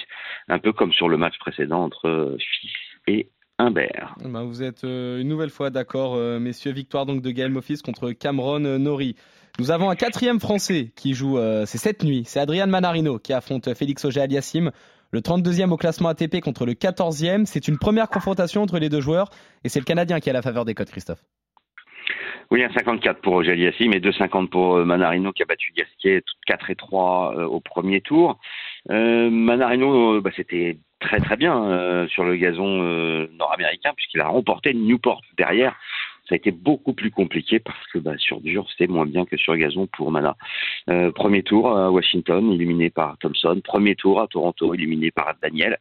Un 0.48 0.60
peu 0.60 0.74
comme 0.74 0.92
sur 0.94 1.10
le 1.10 1.18
match 1.18 1.38
précédent 1.40 1.84
entre 1.84 2.38
Fils 2.40 2.72
et 3.08 3.30
Humbert. 3.58 4.16
Ben, 4.24 4.44
vous 4.44 4.64
êtes 4.64 4.86
euh, 4.86 5.20
une 5.20 5.28
nouvelle 5.28 5.50
fois 5.50 5.70
d'accord, 5.70 6.16
euh, 6.16 6.40
messieurs. 6.40 6.72
Victoire 6.72 7.06
donc 7.06 7.22
de 7.22 7.32
Gaël 7.32 7.52
Mofis 7.52 7.82
contre 7.82 8.12
Cameron 8.12 8.64
euh, 8.64 8.78
Nori. 8.78 9.16
Nous 9.60 9.72
avons 9.72 9.90
un 9.90 9.96
quatrième 9.96 10.40
Français 10.40 10.94
qui 10.96 11.14
joue, 11.14 11.38
euh, 11.38 11.66
c'est 11.66 11.78
cette 11.78 12.04
nuit. 12.04 12.24
C'est 12.26 12.40
Adrian 12.40 12.68
Manarino 12.68 13.20
qui 13.20 13.34
affronte 13.34 13.74
Félix 13.74 14.06
Auger-Aliassime. 14.06 14.72
Le 15.12 15.20
32e 15.20 15.72
au 15.72 15.78
classement 15.78 16.10
ATP 16.10 16.40
contre 16.40 16.66
le 16.66 16.74
14e. 16.74 17.46
C'est 17.46 17.68
une 17.68 17.78
première 17.78 18.08
confrontation 18.08 18.62
entre 18.62 18.80
les 18.80 18.88
deux 18.88 19.02
joueurs 19.02 19.30
et 19.66 19.70
c'est 19.70 19.80
le 19.80 19.86
Canadien 19.86 20.20
qui 20.22 20.30
a 20.30 20.34
la 20.34 20.42
faveur 20.42 20.64
des 20.64 20.76
codes, 20.76 20.90
Christophe. 20.90 21.22
Oui, 22.52 22.64
un 22.64 22.72
54 22.72 23.22
pour 23.22 23.34
Roger 23.34 23.52
Aliassim 23.52 23.94
et 23.94 24.00
2,50 24.00 24.50
pour 24.50 24.78
euh, 24.78 24.86
Manarino 24.86 25.32
qui 25.32 25.44
a 25.44 25.46
battu 25.46 25.72
Gasquet 25.76 26.24
4 26.48 26.72
et 26.72 26.76
3 26.76 27.36
euh, 27.38 27.46
au 27.46 27.60
premier 27.60 28.02
tour. 28.02 28.40
Euh, 28.90 29.30
Manarino, 29.30 30.16
euh, 30.16 30.22
bah, 30.22 30.32
c'était 30.36 30.80
très 31.00 31.20
très 31.20 31.38
bien 31.38 31.64
euh, 31.66 32.08
sur 32.08 32.24
le 32.24 32.36
gazon 32.38 32.82
euh, 32.82 33.28
nord-américain 33.38 33.94
puisqu'il 33.96 34.20
a 34.22 34.28
remporté 34.28 34.74
Newport 34.74 35.22
derrière. 35.38 35.76
Ça 36.30 36.36
a 36.36 36.38
été 36.38 36.52
beaucoup 36.52 36.94
plus 36.94 37.10
compliqué 37.10 37.58
parce 37.58 37.88
que 37.92 37.98
bah, 37.98 38.16
sur 38.20 38.40
dur, 38.40 38.68
c'était 38.70 38.86
moins 38.86 39.08
bien 39.08 39.26
que 39.26 39.36
sur 39.36 39.58
gazon 39.58 39.88
pour 39.88 40.12
Mana. 40.12 40.38
Euh, 40.88 41.12
premier 41.12 41.42
tour 41.42 41.76
à 41.76 41.90
Washington, 41.90 42.52
éliminé 42.52 42.92
par 42.92 43.18
Thompson. 43.18 43.60
Premier 43.64 43.96
tour 43.96 44.22
à 44.22 44.28
Toronto, 44.28 44.76
éliminé 44.76 45.10
par 45.10 45.34
Daniel. 45.42 45.80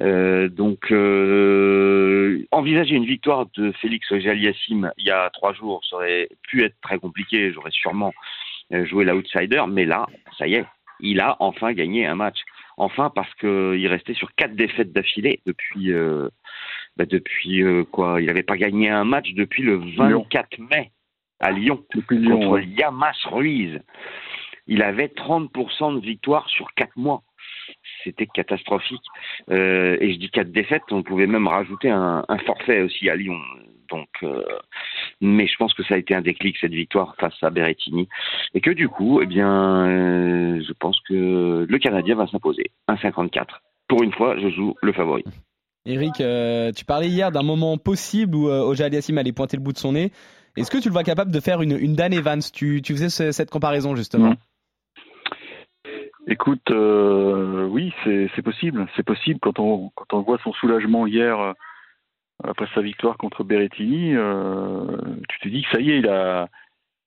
Euh, 0.00 0.48
donc, 0.48 0.90
euh, 0.90 2.46
envisager 2.50 2.94
une 2.94 3.04
victoire 3.04 3.44
de 3.58 3.72
Félix 3.72 4.10
Auger-Aliassime 4.10 4.90
il 4.96 5.04
y 5.04 5.10
a 5.10 5.28
trois 5.30 5.52
jours, 5.52 5.82
ça 5.88 5.96
aurait 5.96 6.30
pu 6.48 6.64
être 6.64 6.80
très 6.80 6.98
compliqué. 6.98 7.52
J'aurais 7.52 7.70
sûrement 7.70 8.14
joué 8.70 9.04
l'outsider, 9.04 9.62
mais 9.68 9.84
là, 9.84 10.06
ça 10.38 10.46
y 10.46 10.54
est, 10.54 10.64
il 11.00 11.20
a 11.20 11.36
enfin 11.40 11.74
gagné 11.74 12.06
un 12.06 12.14
match. 12.14 12.38
Enfin, 12.78 13.10
parce 13.14 13.32
qu'il 13.34 13.86
restait 13.86 14.14
sur 14.14 14.34
quatre 14.34 14.56
défaites 14.56 14.92
d'affilée 14.92 15.40
depuis, 15.46 15.92
bah, 16.96 17.06
depuis 17.06 17.62
euh, 17.62 17.84
quoi 17.84 18.20
Il 18.20 18.26
n'avait 18.26 18.42
pas 18.42 18.56
gagné 18.56 18.88
un 18.88 19.04
match 19.04 19.32
depuis 19.34 19.62
le 19.62 19.76
24 19.96 20.58
mai 20.58 20.90
à 21.40 21.50
Lyon 21.50 21.84
Lyon, 22.10 22.38
contre 22.38 22.48
ouais. 22.48 22.66
Yamas 22.66 23.16
Ruiz. 23.26 23.80
Il 24.66 24.82
avait 24.82 25.08
30% 25.08 25.96
de 25.96 26.00
victoire 26.00 26.48
sur 26.48 26.72
4 26.74 26.96
mois. 26.96 27.22
C'était 28.02 28.26
catastrophique. 28.26 29.04
Euh, 29.50 29.96
et 30.00 30.12
je 30.12 30.18
dis 30.18 30.30
4 30.30 30.50
défaites, 30.52 30.82
on 30.90 31.02
pouvait 31.02 31.26
même 31.26 31.46
rajouter 31.46 31.90
un, 31.90 32.24
un 32.28 32.38
forfait 32.38 32.80
aussi 32.82 33.10
à 33.10 33.16
Lyon. 33.16 33.38
Donc, 33.90 34.08
euh, 34.22 34.42
mais 35.20 35.46
je 35.46 35.56
pense 35.56 35.74
que 35.74 35.82
ça 35.84 35.94
a 35.94 35.98
été 35.98 36.14
un 36.14 36.22
déclic 36.22 36.56
cette 36.58 36.72
victoire 36.72 37.14
face 37.20 37.36
à 37.42 37.50
Berrettini 37.50 38.08
et 38.54 38.60
que 38.60 38.70
du 38.70 38.88
coup, 38.88 39.20
eh 39.20 39.26
bien, 39.26 39.86
euh, 39.86 40.62
je 40.66 40.72
pense 40.72 40.98
que 41.02 41.66
le 41.68 41.78
Canadien 41.78 42.14
va 42.14 42.26
s'imposer 42.26 42.70
1,54. 42.88 43.60
Pour 43.88 44.02
une 44.02 44.12
fois, 44.12 44.38
je 44.38 44.48
joue 44.48 44.74
le 44.82 44.92
favori. 44.92 45.24
Eric, 45.86 46.20
euh, 46.20 46.72
tu 46.72 46.84
parlais 46.84 47.08
hier 47.08 47.30
d'un 47.30 47.42
moment 47.42 47.76
possible 47.76 48.34
où 48.34 48.48
euh, 48.48 48.60
Auger-Aliassime 48.62 49.18
allait 49.18 49.32
pointer 49.32 49.56
le 49.56 49.62
bout 49.62 49.72
de 49.72 49.78
son 49.78 49.92
nez. 49.92 50.12
Est-ce 50.56 50.70
que 50.70 50.78
tu 50.78 50.88
le 50.88 50.92
vois 50.92 51.02
capable 51.02 51.30
de 51.32 51.40
faire 51.40 51.60
une, 51.62 51.76
une 51.78 51.94
Dan 51.94 52.12
Evans? 52.14 52.40
Tu, 52.52 52.80
tu 52.82 52.92
faisais 52.94 53.08
ce- 53.10 53.32
cette 53.32 53.50
comparaison 53.50 53.94
justement. 53.96 54.34
Écoute, 56.26 56.70
euh, 56.70 57.66
oui, 57.66 57.92
c'est 58.04 58.42
possible. 58.42 58.86
C'est 58.96 59.02
possible 59.02 59.38
quand 59.42 59.58
on, 59.58 59.90
quand 59.94 60.14
on 60.16 60.22
voit 60.22 60.38
son 60.42 60.52
soulagement 60.54 61.06
hier 61.06 61.38
euh, 61.38 61.52
après 62.42 62.66
sa 62.74 62.80
victoire 62.80 63.18
contre 63.18 63.44
Berrettini. 63.44 64.14
euh, 64.14 64.96
tu 65.28 65.38
te 65.40 65.48
dis 65.48 65.62
que 65.64 65.70
ça 65.70 65.80
y 65.80 65.90
est, 65.90 65.98
il 65.98 66.08
a, 66.08 66.48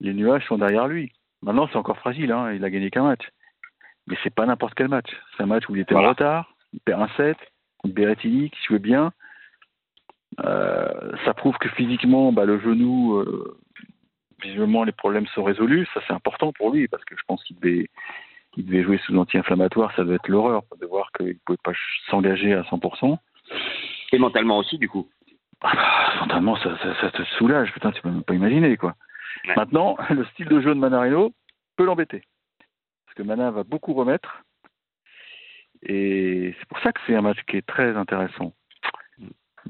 les 0.02 0.14
nuages 0.14 0.46
sont 0.48 0.60
derrière 0.60 0.88
lui. 0.88 1.12
Maintenant, 1.42 1.68
c'est 1.72 1.78
encore 1.80 1.98
fragile. 1.98 2.32
Hein, 2.32 2.54
il 2.54 2.64
a 2.64 2.70
gagné 2.70 2.92
qu'un 2.92 3.04
match. 3.04 3.24
Mais 4.06 4.18
c'est 4.24 4.34
pas 4.34 4.46
n'importe 4.46 4.76
quel 4.76 4.88
match. 4.88 5.10
C'est 5.36 5.44
un 5.44 5.48
match 5.48 5.64
où 5.68 5.76
il 5.76 5.82
était 5.82 5.94
Voilà. 5.96 6.10
en 6.10 6.12
retard. 6.12 6.54
Il 6.74 6.80
perd 6.82 7.02
un 7.02 7.10
7 7.18 7.36
contre 7.38 7.42
Berrettini 7.84 8.50
qui 8.50 8.60
jouait 8.68 8.80
bien. 8.80 9.12
Euh, 10.44 11.12
ça 11.26 11.34
prouve 11.34 11.58
que 11.58 11.70
physiquement, 11.70 12.32
bah, 12.32 12.46
le 12.46 12.60
genou, 12.60 13.18
euh, 13.18 13.58
visiblement, 14.42 14.84
les 14.84 14.92
problèmes 14.92 15.28
sont 15.28 15.44
résolus. 15.44 15.88
Ça, 15.94 16.02
c'est 16.08 16.14
important 16.14 16.52
pour 16.54 16.72
lui 16.72 16.88
parce 16.88 17.04
que 17.06 17.16
je 17.18 17.24
pense 17.28 17.44
qu'il 17.44 17.58
devait, 17.60 17.90
il 18.56 18.66
devait 18.66 18.84
jouer 18.84 19.00
sous 19.06 19.18
anti-inflammatoire. 19.18 19.96
Ça 19.96 20.04
doit 20.04 20.16
être 20.16 20.28
l'horreur 20.28 20.64
de 20.80 20.86
voir 20.86 21.12
qu'il 21.18 21.28
ne 21.28 21.34
pouvait 21.46 21.58
pas 21.64 21.74
s'engager 22.10 22.54
à 22.54 22.62
100%. 22.64 23.18
Et 24.12 24.18
mentalement 24.18 24.58
aussi, 24.58 24.78
du 24.78 24.90
coup. 24.90 25.10
Ah 25.62 25.74
bah, 25.74 26.20
mentalement, 26.22 26.56
ça, 26.58 26.78
ça, 26.84 27.02
ça 27.02 27.12
te 27.12 27.24
soulage. 27.38 27.72
Putain, 27.74 27.92
tu 27.92 28.02
peux 28.02 28.10
même 28.10 28.24
pas 28.24 28.36
imaginer, 28.36 28.78
quoi. 28.78 28.96
Ouais. 29.48 29.56
Maintenant, 29.56 29.98
le 30.10 30.26
style 30.26 30.48
de 30.48 30.62
jeu 30.62 30.74
de 30.74 30.80
Manarino 30.80 31.34
peut 31.78 31.86
l'embêter. 31.86 32.24
Parce 33.06 33.16
que 33.16 33.24
Mana 33.24 33.52
va 33.52 33.64
beaucoup 33.64 33.94
remettre. 33.94 34.44
Et 35.84 36.56
c'est 36.60 36.68
pour 36.68 36.80
ça 36.80 36.92
que 36.92 37.00
c'est 37.06 37.16
un 37.16 37.22
match 37.22 37.40
qui 37.48 37.58
est 37.58 37.66
très 37.66 37.96
intéressant. 37.96 38.54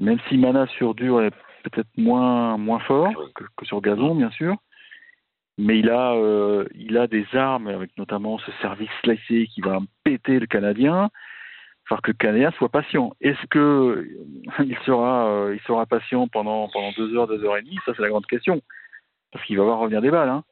Même 0.00 0.18
si 0.28 0.38
Mana 0.38 0.66
sur 0.68 0.94
dur 0.94 1.22
est 1.22 1.34
peut-être 1.64 1.88
moins, 1.96 2.56
moins 2.56 2.78
fort 2.80 3.12
que, 3.34 3.44
que 3.56 3.66
sur 3.66 3.80
gazon, 3.80 4.14
bien 4.14 4.30
sûr. 4.30 4.56
Mais 5.58 5.80
il 5.80 5.90
a, 5.90 6.12
euh, 6.12 6.66
il 6.74 6.96
a 6.96 7.08
des 7.08 7.26
armes, 7.34 7.66
avec 7.66 7.90
notamment 7.98 8.38
ce 8.38 8.52
service 8.62 8.90
slicé 9.02 9.48
qui 9.48 9.60
va 9.60 9.80
péter 10.04 10.38
le 10.38 10.46
Canadien. 10.46 11.10
Il 11.90 11.96
que 11.96 12.10
le 12.10 12.16
Canadien 12.16 12.50
soit 12.52 12.68
patient. 12.68 13.12
Est-ce 13.20 13.44
que 13.46 13.58
euh, 13.58 14.64
il 14.64 14.76
sera, 14.84 15.26
euh, 15.28 15.56
il 15.56 15.60
sera 15.62 15.86
patient 15.86 16.28
pendant, 16.28 16.68
pendant 16.68 16.92
deux 16.92 17.16
heures, 17.16 17.26
deux 17.26 17.42
heures 17.44 17.56
et 17.56 17.62
demie? 17.62 17.78
Ça, 17.86 17.92
c'est 17.96 18.02
la 18.02 18.08
grande 18.08 18.26
question. 18.26 18.60
Parce 19.32 19.44
qu'il 19.46 19.56
va 19.58 19.64
voir 19.64 19.78
revenir 19.78 20.00
des 20.00 20.10
balles. 20.10 20.28
Hein. 20.28 20.44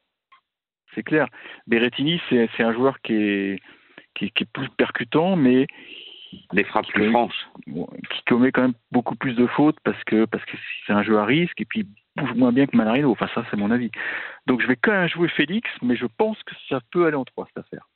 C'est 0.93 1.03
clair. 1.03 1.27
Berrettini, 1.67 2.19
c'est 2.29 2.49
un 2.59 2.73
joueur 2.73 2.99
qui 3.01 3.13
est, 3.13 3.59
qui, 4.17 4.25
est- 4.25 4.29
qui 4.31 4.43
est 4.43 4.51
plus 4.51 4.69
percutant, 4.69 5.35
mais 5.35 5.67
Des 6.51 6.63
frappes 6.65 6.87
plus 6.87 7.09
franches. 7.11 7.47
qui 7.65 8.23
commet 8.27 8.51
quand 8.51 8.63
même 8.63 8.73
beaucoup 8.91 9.15
plus 9.15 9.33
de 9.33 9.47
fautes 9.47 9.77
parce 9.83 10.03
que 10.03 10.25
parce 10.25 10.43
que 10.45 10.57
c'est 10.85 10.93
un 10.93 11.03
jeu 11.03 11.17
à 11.17 11.23
risque 11.25 11.59
et 11.61 11.65
puis 11.65 11.81
il 11.81 11.87
bouge 12.21 12.33
moins 12.35 12.51
bien 12.51 12.65
que 12.67 12.75
Manarino. 12.75 13.11
Enfin, 13.11 13.29
ça, 13.33 13.45
c'est 13.49 13.57
mon 13.57 13.71
avis. 13.71 13.91
Donc, 14.47 14.61
je 14.61 14.67
vais 14.67 14.75
quand 14.75 14.91
même 14.91 15.07
jouer 15.07 15.29
Félix, 15.29 15.69
mais 15.81 15.95
je 15.95 16.05
pense 16.17 16.41
que 16.43 16.53
ça 16.67 16.79
peut 16.91 17.05
aller 17.05 17.15
en 17.15 17.23
trois, 17.25 17.47
cette 17.47 17.63
affaire. 17.65 17.87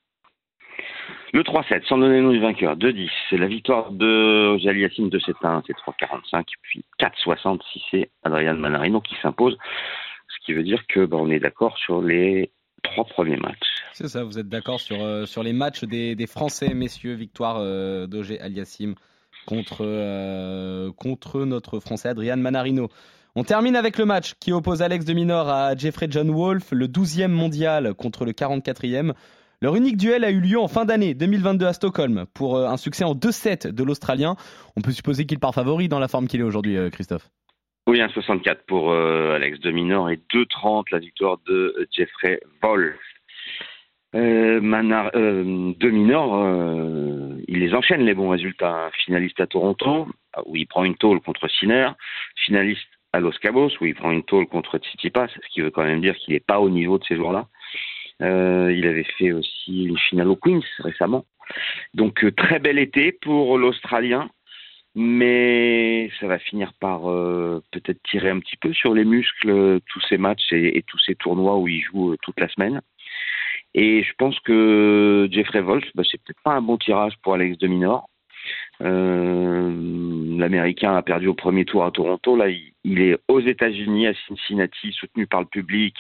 Le 1.34 1.44
3-7, 1.44 1.86
sans 1.88 1.98
donner 1.98 2.18
le 2.18 2.24
nom 2.24 2.32
du 2.32 2.40
vainqueur, 2.40 2.75
2-10. 2.78 3.10
C'est 3.30 3.38
la 3.38 3.48
victoire 3.48 3.92
de 3.92 4.58
Jaliassine 4.60 5.10
de 5.10 5.20
7-1, 5.20 5.63
c'est 5.68 5.74
3-45. 5.75 6.46
Puis 6.62 6.84
4-60 7.00 7.62
si 7.72 7.84
c'est 7.92 8.10
Adrian 8.24 8.56
Manarino 8.56 9.01
qui 9.01 9.16
s'impose. 9.22 9.58
Ce 10.30 10.46
qui 10.46 10.54
veut 10.54 10.63
dire 10.63 10.86
que 10.88 11.06
bah, 11.06 11.18
on 11.20 11.30
est 11.30 11.40
d'accord 11.40 11.78
sur 11.78 12.01
les 12.01 12.51
trois 12.84 13.06
premiers 13.06 13.38
matchs. 13.38 13.84
C'est 13.94 14.08
ça, 14.08 14.24
vous 14.24 14.40
êtes 14.40 14.50
d'accord 14.50 14.80
sur, 14.80 15.04
euh, 15.04 15.26
sur 15.26 15.44
les 15.44 15.54
matchs 15.54 15.84
des, 15.84 16.28
Français, 16.28 16.74
messieurs, 16.74 17.14
victoire 17.14 17.58
euh, 17.60 18.08
d'Auger 18.08 18.40
Aliassim 18.40 18.96
contre, 19.46 19.80
euh, 19.82 20.92
contre 20.94 21.46
notre 21.46 21.80
Français 21.80 22.10
Adrian 22.10 22.38
Manarino. 22.38 22.90
On 23.36 23.44
termine 23.44 23.76
avec 23.76 23.98
le 23.98 24.06
match 24.06 24.34
qui 24.40 24.52
oppose 24.52 24.82
Alex 24.82 25.06
de 25.06 25.14
Minor 25.14 25.48
à 25.48 25.76
Jeffrey 25.76 26.08
John 26.10 26.32
Wolf, 26.32 26.72
le 26.72 26.88
12e 26.88 27.28
mondial 27.28 27.94
contre 27.94 28.26
le 28.26 28.34
44e. 28.34 29.14
Leur 29.62 29.76
unique 29.76 29.96
duel 29.96 30.24
a 30.24 30.32
eu 30.32 30.40
lieu 30.40 30.60
en 30.60 30.68
fin 30.68 30.86
d'année 30.86 31.14
2022 31.14 31.66
à 31.66 31.74
Stockholm 31.74 32.26
pour 32.34 32.58
euh, 32.58 32.68
un 32.68 32.78
succès 32.78 33.04
en 33.04 33.14
2-7 33.14 33.68
de 33.68 33.84
l'Australien. 33.84 34.36
On 34.76 34.82
peut 34.82 34.92
supposer 34.92 35.26
qu'il 35.26 35.40
part 35.40 35.54
favori 35.54 35.88
dans 35.88 36.00
la 36.00 36.08
forme 36.08 36.28
qu'il 36.28 36.40
est 36.40 36.44
aujourd'hui, 36.44 36.78
Christophe. 36.92 37.30
Oui, 37.91 38.00
1,64 38.00 38.60
pour 38.67 38.93
euh, 38.93 39.36
Alex 39.36 39.60
de 39.60 39.69
Minor 39.69 40.10
et 40.10 40.15
2,30 40.33 40.86
la 40.91 41.00
victoire 41.00 41.39
de 41.45 41.75
euh, 41.77 41.86
Jeffrey 41.91 42.39
Wolf. 42.63 42.95
Euh, 44.15 44.62
euh, 44.63 45.74
il 47.50 47.60
les 47.60 47.74
enchaîne 47.74 48.05
les 48.05 48.13
bons 48.13 48.29
résultats. 48.29 48.86
Un 48.86 48.91
Finaliste 48.91 49.41
à 49.41 49.45
Toronto, 49.45 50.07
où 50.45 50.55
il 50.55 50.67
prend 50.67 50.86
une 50.86 50.95
tôle 50.95 51.19
contre 51.19 51.50
Sinner. 51.50 51.89
Finaliste 52.38 52.88
à 53.12 53.19
Los 53.19 53.38
Cabos, 53.41 53.71
où 53.81 53.86
il 53.86 53.93
prend 53.93 54.12
une 54.12 54.24
tôle 54.24 54.48
contre 54.48 54.77
Tsitsipas, 54.77 55.27
ce 55.27 55.50
qui 55.51 55.60
veut 55.60 55.71
quand 55.71 55.83
même 55.83 56.00
dire 56.00 56.15
qu'il 56.15 56.33
n'est 56.33 56.39
pas 56.39 56.62
au 56.62 56.69
niveau 56.69 56.98
de 56.98 57.03
ces 57.03 57.17
joueurs-là. 57.17 57.50
Il 58.21 58.88
avait 58.88 59.07
fait 59.17 59.33
aussi 59.33 59.83
une 59.83 59.98
finale 59.98 60.29
au 60.29 60.38
Queens 60.38 60.63
récemment. 60.79 61.25
Donc 61.93 62.25
très 62.38 62.60
bel 62.60 62.79
été 62.79 63.12
pour 63.12 63.57
l'Australien, 63.57 64.29
mais 64.95 66.10
ça 66.19 66.27
va 66.27 66.39
finir 66.39 66.74
par 66.79 67.10
euh, 67.10 67.63
peut-être 67.71 68.01
tirer 68.03 68.29
un 68.29 68.39
petit 68.39 68.57
peu 68.57 68.74
sur 68.74 68.93
les 68.93 69.05
muscles 69.05 69.50
euh, 69.50 69.79
tous 69.88 70.01
ces 70.10 70.17
matchs 70.17 70.51
et, 70.51 70.83
tous 70.86 71.00
ces 71.05 71.15
tournois 71.15 71.57
où 71.57 71.67
il 71.67 71.81
joue 71.81 72.13
euh, 72.13 72.17
toute 72.21 72.39
la 72.39 72.50
semaine. 72.50 72.81
Et 73.74 74.03
je 74.03 74.13
pense 74.17 74.38
que 74.41 75.29
Jeffrey 75.31 75.62
Wolf, 75.62 75.86
bah, 75.95 76.03
c'est 76.10 76.21
peut-être 76.21 76.41
pas 76.43 76.51
un 76.51 76.62
bon 76.62 76.77
tirage 76.77 77.13
pour 77.24 77.36
Alex 77.36 77.57
de 77.57 77.67
Minor. 77.67 78.10
L'Américain 78.79 80.95
a 80.95 81.03
perdu 81.03 81.27
au 81.27 81.36
premier 81.36 81.65
tour 81.65 81.86
à 81.86 81.91
Toronto. 81.91 82.36
Là, 82.36 82.50
il, 82.50 82.74
il 82.83 83.01
est 83.01 83.17
aux 83.27 83.39
États-Unis, 83.39 84.07
à 84.07 84.13
Cincinnati, 84.27 84.91
soutenu 84.91 85.27
par 85.27 85.41
le 85.41 85.45
public, 85.45 85.95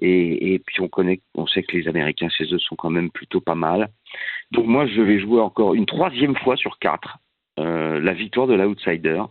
et, 0.00 0.52
et 0.52 0.58
puis 0.58 0.80
on 0.80 0.88
connaît, 0.88 1.20
on 1.34 1.46
sait 1.46 1.62
que 1.62 1.76
les 1.76 1.88
Américains 1.88 2.28
chez 2.28 2.44
eux 2.52 2.58
sont 2.58 2.76
quand 2.76 2.90
même 2.90 3.10
plutôt 3.10 3.40
pas 3.40 3.54
mal. 3.54 3.88
Donc 4.52 4.66
moi, 4.66 4.86
je 4.86 5.00
vais 5.00 5.18
jouer 5.18 5.40
encore 5.40 5.74
une 5.74 5.86
troisième 5.86 6.36
fois 6.36 6.56
sur 6.56 6.78
quatre 6.78 7.18
euh, 7.58 8.00
la 8.00 8.12
victoire 8.12 8.46
de 8.46 8.54
l'outsider, 8.54 9.22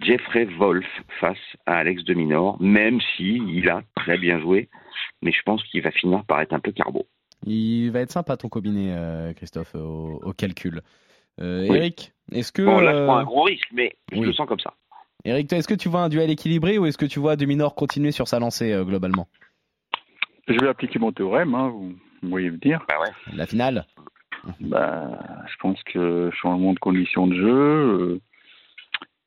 Jeffrey 0.00 0.46
Wolf 0.58 0.86
face 1.20 1.38
à 1.66 1.76
Alex 1.78 2.04
de 2.04 2.14
Minor, 2.14 2.60
même 2.60 3.00
si 3.16 3.36
il 3.48 3.68
a 3.68 3.82
très 3.96 4.18
bien 4.18 4.40
joué, 4.40 4.68
mais 5.22 5.32
je 5.32 5.42
pense 5.42 5.62
qu'il 5.64 5.82
va 5.82 5.90
finir 5.90 6.24
par 6.24 6.40
être 6.40 6.52
un 6.52 6.60
peu 6.60 6.72
carbo. 6.72 7.06
Il 7.46 7.90
va 7.90 8.00
être 8.00 8.10
sympa 8.10 8.36
ton 8.36 8.48
combiné, 8.48 8.92
euh, 8.92 9.32
Christophe, 9.32 9.74
au, 9.74 10.20
au 10.22 10.32
calcul. 10.32 10.80
Euh, 11.40 11.66
Oui. 11.68 11.76
Eric, 11.76 12.12
est-ce 12.32 12.50
que. 12.52 12.62
Bon, 12.62 12.80
là, 12.80 12.92
je 12.92 13.04
prends 13.04 13.16
un 13.18 13.24
gros 13.24 13.44
risque, 13.44 13.68
mais 13.72 13.94
je 14.12 14.20
le 14.20 14.32
sens 14.32 14.48
comme 14.48 14.58
ça. 14.58 14.74
Eric, 15.24 15.52
est-ce 15.52 15.68
que 15.68 15.74
tu 15.74 15.88
vois 15.88 16.00
un 16.02 16.08
duel 16.08 16.30
équilibré 16.30 16.78
ou 16.78 16.86
est-ce 16.86 16.98
que 16.98 17.06
tu 17.06 17.18
vois 17.20 17.36
Dominor 17.36 17.74
continuer 17.74 18.12
sur 18.12 18.28
sa 18.28 18.38
lancée 18.38 18.72
euh, 18.72 18.84
globalement? 18.84 19.28
Je 20.48 20.58
vais 20.58 20.68
appliquer 20.68 20.98
mon 20.98 21.12
théorème, 21.12 21.54
hein, 21.54 21.68
vous, 21.68 21.94
vous 22.22 22.28
voyez 22.28 22.48
venir. 22.50 22.84
Bah 22.88 22.94
ouais. 23.00 23.10
La 23.36 23.46
finale? 23.46 23.86
Bah, 24.60 25.18
je 25.46 25.56
pense 25.58 25.82
que 25.84 26.30
changement 26.32 26.72
de 26.72 26.78
conditions 26.78 27.26
de 27.26 27.34
jeu, 27.34 27.48
euh, 27.48 28.20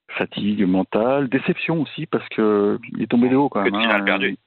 fatigue 0.09 0.65
mentale, 0.65 1.29
déception 1.29 1.81
aussi 1.81 2.05
parce 2.05 2.27
que 2.29 2.79
il 2.93 3.01
est 3.01 3.07
tombé 3.07 3.29
de 3.29 3.35
haut 3.35 3.49
quand 3.49 3.61
même. 3.61 3.71
Que 3.71 3.77
hein. 3.77 4.03
perdu. 4.03 4.37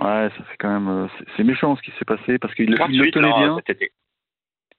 Ouais, 0.00 0.30
ça 0.36 0.44
fait 0.44 0.56
quand 0.58 0.80
même, 0.80 0.88
euh, 0.88 1.06
c'est- 1.36 1.44
méchant 1.44 1.76
ce 1.76 1.82
qui 1.82 1.90
s'est 1.98 2.04
passé 2.04 2.38
parce 2.38 2.54
qu'il 2.54 2.66
il 2.66 2.70
le 2.70 2.78
38 2.78 3.12
tenait 3.12 3.32
bien, 3.32 3.56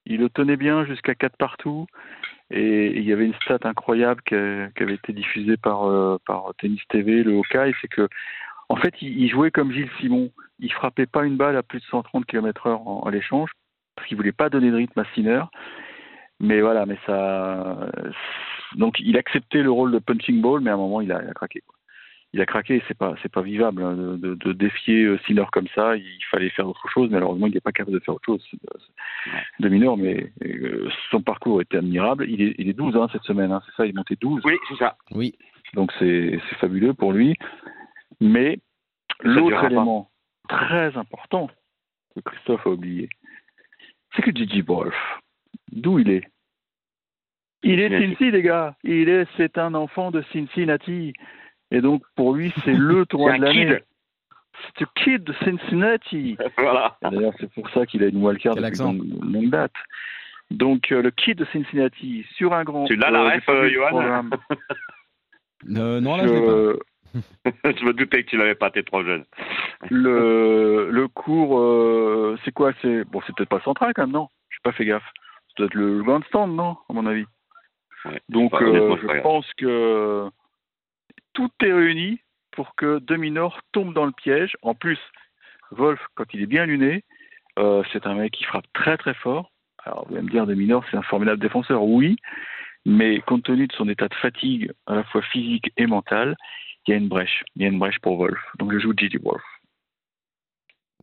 il 0.05 0.19
le 0.19 0.29
tenait 0.29 0.57
bien 0.57 0.85
jusqu'à 0.85 1.13
4 1.13 1.37
partout 1.37 1.85
et 2.49 2.97
il 2.97 3.03
y 3.03 3.13
avait 3.13 3.25
une 3.25 3.35
stat 3.35 3.59
incroyable 3.63 4.21
qui, 4.23 4.35
avait 4.35 4.95
été 4.95 5.13
diffusée 5.13 5.57
par 5.57 5.85
euh, 5.87 6.17
par 6.25 6.51
Tennis 6.57 6.81
TV, 6.89 7.23
le 7.23 7.37
Hawkeye, 7.37 7.73
c'est 7.81 7.87
que 7.87 8.07
en 8.69 8.77
fait 8.77 8.93
il, 9.01 9.29
jouait 9.29 9.51
comme 9.51 9.71
Gilles 9.71 9.91
Simon, 9.99 10.31
il 10.59 10.73
frappait 10.73 11.05
pas 11.05 11.23
une 11.23 11.37
balle 11.37 11.55
à 11.55 11.63
plus 11.63 11.79
de 11.79 11.85
130 11.85 12.25
km/h 12.25 12.69
en, 12.69 13.01
à 13.01 13.11
l'échange 13.11 13.51
parce 14.01 14.07
qu'il 14.07 14.17
voulait 14.17 14.31
pas 14.31 14.49
donner 14.49 14.71
de 14.71 14.75
rythme 14.77 14.99
à 14.99 15.05
Sinner. 15.13 15.43
Mais 16.39 16.59
voilà, 16.61 16.87
mais 16.87 16.97
ça. 17.05 17.87
Donc 18.75 18.99
il 18.99 19.15
acceptait 19.15 19.61
le 19.61 19.69
rôle 19.69 19.91
de 19.91 19.99
punching 19.99 20.41
ball, 20.41 20.61
mais 20.61 20.71
à 20.71 20.73
un 20.73 20.77
moment 20.77 21.01
il 21.01 21.11
a, 21.11 21.21
il 21.21 21.29
a 21.29 21.33
craqué. 21.33 21.61
quoi. 21.61 21.75
Il 22.33 22.41
a 22.41 22.47
craqué, 22.47 22.81
c'est 22.87 22.97
pas 22.97 23.13
c'est 23.21 23.31
pas 23.31 23.43
vivable 23.43 23.83
hein, 23.83 23.93
de, 23.93 24.15
de, 24.15 24.33
de 24.33 24.53
défier 24.53 25.03
euh, 25.03 25.19
Sinner 25.27 25.45
comme 25.51 25.67
ça. 25.75 25.95
Il 25.97 26.23
fallait 26.31 26.49
faire 26.49 26.67
autre 26.67 26.87
chose, 26.89 27.09
mais 27.09 27.17
malheureusement 27.17 27.45
il 27.45 27.53
n'est 27.53 27.59
pas 27.59 27.71
capable 27.71 27.99
de 27.99 28.03
faire 28.03 28.15
autre 28.15 28.25
chose. 28.25 28.43
De 29.59 29.69
mineur, 29.69 29.97
mais 29.97 30.31
euh, 30.45 30.89
son 31.11 31.21
parcours 31.21 31.61
était 31.61 31.77
admirable. 31.77 32.25
Il 32.27 32.41
est 32.41 32.55
il 32.57 32.69
est 32.69 32.73
12 32.73 32.95
hein, 32.95 33.07
cette 33.11 33.23
semaine, 33.23 33.51
hein, 33.51 33.61
c'est 33.67 33.75
ça, 33.75 33.85
il 33.85 33.89
est 33.89 33.95
monté 33.95 34.15
12. 34.19 34.41
Oui, 34.45 34.57
c'est 34.67 34.77
ça. 34.77 34.95
Oui. 35.11 35.35
Donc 35.75 35.91
c'est 35.99 36.39
c'est 36.49 36.55
fabuleux 36.55 36.95
pour 36.95 37.13
lui. 37.13 37.37
Mais 38.19 38.57
l'autre 39.19 39.61
pas. 39.61 39.67
élément 39.67 40.09
très 40.49 40.97
important 40.97 41.51
que 42.15 42.21
Christophe 42.21 42.65
a 42.65 42.71
oublié, 42.71 43.09
c'est 44.15 44.21
que 44.21 44.31
Gigi 44.35 44.61
Wolf, 44.61 44.95
d'où 45.71 45.99
il 45.99 46.09
est? 46.09 46.27
Il 47.63 47.79
est. 47.79 47.89
Cincy, 47.89 48.31
les 48.31 48.41
gars. 48.41 48.75
Il 48.83 49.07
est, 49.09 49.25
c'est 49.37 49.57
un 49.57 49.73
enfant 49.75 50.09
de 50.11 50.23
Cincinnati. 50.33 51.13
Et 51.69 51.81
donc 51.81 52.03
pour 52.15 52.33
lui, 52.33 52.51
c'est 52.65 52.73
le 52.73 53.05
tournoi 53.09 53.33
C'est 53.33 53.39
de 53.39 53.43
l'année. 53.45 53.65
kid. 53.67 53.83
C'est 54.77 54.83
un 54.83 54.89
kid 54.95 55.23
de 55.23 55.33
Cincinnati. 55.43 56.37
voilà. 56.57 56.97
D'ailleurs, 57.01 57.33
c'est 57.39 57.51
pour 57.53 57.69
ça 57.69 57.85
qu'il 57.85 58.03
a 58.03 58.07
une 58.07 58.23
wildcard 58.23 58.55
depuis 58.55 58.77
longue, 58.79 59.23
longue 59.33 59.49
date. 59.49 59.73
Donc, 60.49 60.91
euh, 60.91 61.01
le 61.01 61.11
kid 61.11 61.37
de 61.37 61.45
Cincinnati 61.45 62.25
sur 62.35 62.53
un 62.53 62.63
grand. 62.65 62.85
Tu 62.85 62.95
l'as, 62.97 63.09
la 63.09 63.21
euh, 63.21 63.29
ref, 63.35 63.47
euh, 63.49 63.69
Johan. 63.69 64.29
Euh, 65.69 66.01
Non, 66.01 66.17
là, 66.17 66.25
je 66.27 66.33
l'ai 66.33 66.41
pas. 66.73 66.79
Je 67.45 67.85
me 67.85 67.93
doutais 67.93 68.23
que 68.23 68.29
tu 68.29 68.37
l'avais 68.37 68.55
pas, 68.55 68.71
t'es 68.71 68.83
trop 68.83 69.03
jeune. 69.03 69.25
le, 69.89 70.89
le 70.91 71.07
cours, 71.07 71.59
euh, 71.59 72.37
c'est 72.43 72.51
quoi 72.51 72.71
C'est 72.81 73.03
bon, 73.05 73.21
c'est 73.25 73.35
peut-être 73.35 73.49
pas 73.49 73.61
central 73.61 73.93
quand 73.93 74.03
même, 74.03 74.11
non? 74.11 74.27
J'ai 74.49 74.59
pas 74.63 74.71
fait 74.71 74.85
gaffe. 74.85 75.03
C'est 75.47 75.57
peut-être 75.57 75.73
le 75.73 76.03
grandstand, 76.03 76.55
non 76.55 76.77
À 76.89 76.93
mon 76.93 77.05
avis? 77.05 77.25
Ouais. 78.05 78.21
Donc, 78.29 78.53
euh, 78.61 78.97
je 79.01 79.21
pense 79.21 79.45
que 79.57 80.29
tout 81.33 81.51
est 81.63 81.73
réuni 81.73 82.19
pour 82.51 82.75
que 82.75 82.99
Dominor 82.99 83.59
tombe 83.71 83.93
dans 83.93 84.05
le 84.05 84.11
piège. 84.11 84.55
En 84.61 84.73
plus, 84.75 84.99
Wolf, 85.71 85.99
quand 86.15 86.25
il 86.33 86.41
est 86.41 86.47
bien 86.47 86.65
luné, 86.65 87.03
euh, 87.59 87.83
c'est 87.91 88.05
un 88.07 88.15
mec 88.15 88.33
qui 88.33 88.43
frappe 88.43 88.65
très 88.73 88.97
très 88.97 89.13
fort. 89.13 89.51
Alors, 89.83 90.05
vous 90.07 90.15
allez 90.15 90.23
me 90.25 90.29
dire, 90.29 90.45
Dominor, 90.45 90.83
c'est 90.89 90.97
un 90.97 91.01
formidable 91.03 91.41
défenseur, 91.41 91.83
oui, 91.83 92.17
mais 92.85 93.19
compte 93.21 93.43
tenu 93.43 93.67
de 93.67 93.73
son 93.73 93.89
état 93.89 94.07
de 94.07 94.13
fatigue, 94.15 94.71
à 94.87 94.95
la 94.95 95.03
fois 95.05 95.21
physique 95.21 95.71
et 95.77 95.85
mental, 95.85 96.35
il 96.87 96.91
y 96.91 96.93
a 96.93 96.97
une 96.97 97.07
brèche. 97.07 97.43
Il 97.55 97.61
y 97.61 97.65
a 97.65 97.69
une 97.69 97.79
brèche 97.79 97.99
pour 97.99 98.17
Wolf. 98.17 98.39
Donc, 98.59 98.71
je 98.73 98.79
joue 98.79 98.93
Gigi 98.95 99.17
Wolf. 99.17 99.43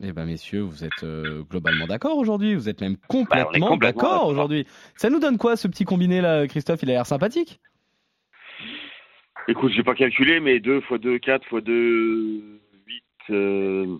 Eh 0.01 0.13
ben 0.13 0.25
messieurs, 0.25 0.61
vous 0.61 0.85
êtes 0.85 1.03
euh, 1.03 1.43
globalement 1.43 1.85
d'accord 1.85 2.17
aujourd'hui. 2.17 2.55
Vous 2.55 2.69
êtes 2.69 2.79
même 2.79 2.95
Bah, 2.95 2.99
on 3.09 3.17
est 3.17 3.25
complètement 3.25 3.67
complètement 3.67 3.77
d'accord 3.77 4.27
aujourd'hui. 4.27 4.65
Ça 4.95 5.09
nous 5.09 5.19
donne 5.19 5.37
quoi 5.37 5.57
ce 5.57 5.67
petit 5.67 5.83
combiné 5.83 6.21
là, 6.21 6.47
Christophe? 6.47 6.83
Il 6.83 6.89
a 6.89 6.93
l'air 6.93 7.05
sympathique. 7.05 7.59
Écoute, 9.49 9.73
j'ai 9.75 9.83
pas 9.83 9.95
calculé, 9.95 10.39
mais 10.39 10.59
2 10.59 10.77
x 10.77 11.01
2, 11.01 11.19
4 11.19 11.43
x 11.43 11.63
2, 11.65 12.59
8. 12.87 13.03
Euh... 13.31 13.97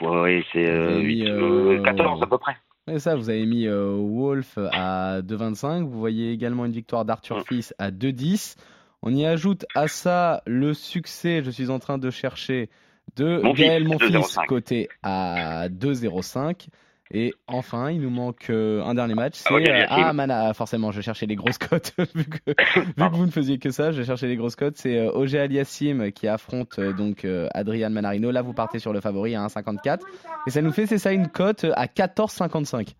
Ouais, 0.00 0.44
c'est 0.52 0.64
Vous 0.64 0.68
euh, 0.68 0.94
avez 0.94 1.02
mis, 1.02 1.20
8, 1.22 1.30
euh, 1.30 1.78
euh, 1.78 1.82
14 1.82 2.22
à 2.22 2.26
peu 2.26 2.38
près. 2.38 2.56
Et 2.86 2.98
ça, 2.98 3.16
vous 3.16 3.30
avez 3.30 3.46
mis 3.46 3.66
euh, 3.66 3.96
Wolf 3.96 4.58
à 4.72 5.22
2,25. 5.22 5.84
Vous 5.84 5.98
voyez 5.98 6.32
également 6.32 6.66
une 6.66 6.72
victoire 6.72 7.04
d'Arthur 7.04 7.36
Ouais. 7.36 7.42
Fils 7.48 7.74
à 7.78 7.90
2,10. 7.90 8.56
On 9.06 9.14
y 9.14 9.26
ajoute 9.26 9.66
à 9.74 9.86
ça 9.86 10.42
le 10.46 10.72
succès, 10.72 11.42
je 11.44 11.50
suis 11.50 11.68
en 11.68 11.78
train 11.78 11.98
de 11.98 12.08
chercher, 12.10 12.70
de 13.16 13.38
Mon 13.42 13.52
Gaël 13.52 13.82
fils, 13.82 13.92
Monfils 13.92 14.16
2,05. 14.16 14.46
côté 14.46 14.88
à 15.02 15.68
2,05. 15.68 16.68
Et 17.10 17.34
enfin, 17.46 17.90
il 17.90 18.00
nous 18.00 18.08
manque 18.08 18.48
euh, 18.48 18.82
un 18.82 18.94
dernier 18.94 19.14
match. 19.14 19.34
C'est 19.34 19.50
Ah, 19.50 19.54
Auger 19.56 19.70
euh, 19.70 19.86
ah, 19.90 20.12
Mana, 20.14 20.54
forcément, 20.54 20.90
je 20.90 21.02
cherchais 21.02 21.26
les 21.26 21.36
grosses 21.36 21.58
cotes. 21.58 21.92
vu, 22.14 22.24
que, 22.24 22.38
vu 22.80 22.94
que 22.94 23.14
vous 23.14 23.26
ne 23.26 23.30
faisiez 23.30 23.58
que 23.58 23.68
ça, 23.68 23.92
je 23.92 24.02
cherchais 24.02 24.26
les 24.26 24.36
grosses 24.36 24.56
cotes. 24.56 24.78
C'est 24.78 24.96
euh, 24.96 25.12
Auger 25.12 25.40
Aliassim 25.40 26.10
qui 26.10 26.26
affronte 26.26 26.80
donc 26.80 27.26
Adrian 27.52 27.90
Manarino. 27.90 28.30
Là, 28.30 28.40
vous 28.40 28.54
partez 28.54 28.78
sur 28.78 28.94
le 28.94 29.02
favori 29.02 29.34
à 29.34 29.46
1,54. 29.46 30.00
Et 30.46 30.50
ça 30.50 30.62
nous 30.62 30.72
fait, 30.72 30.86
c'est 30.86 30.96
ça, 30.98 31.12
une 31.12 31.28
cote 31.28 31.66
à 31.74 31.86
14,55. 31.86 32.94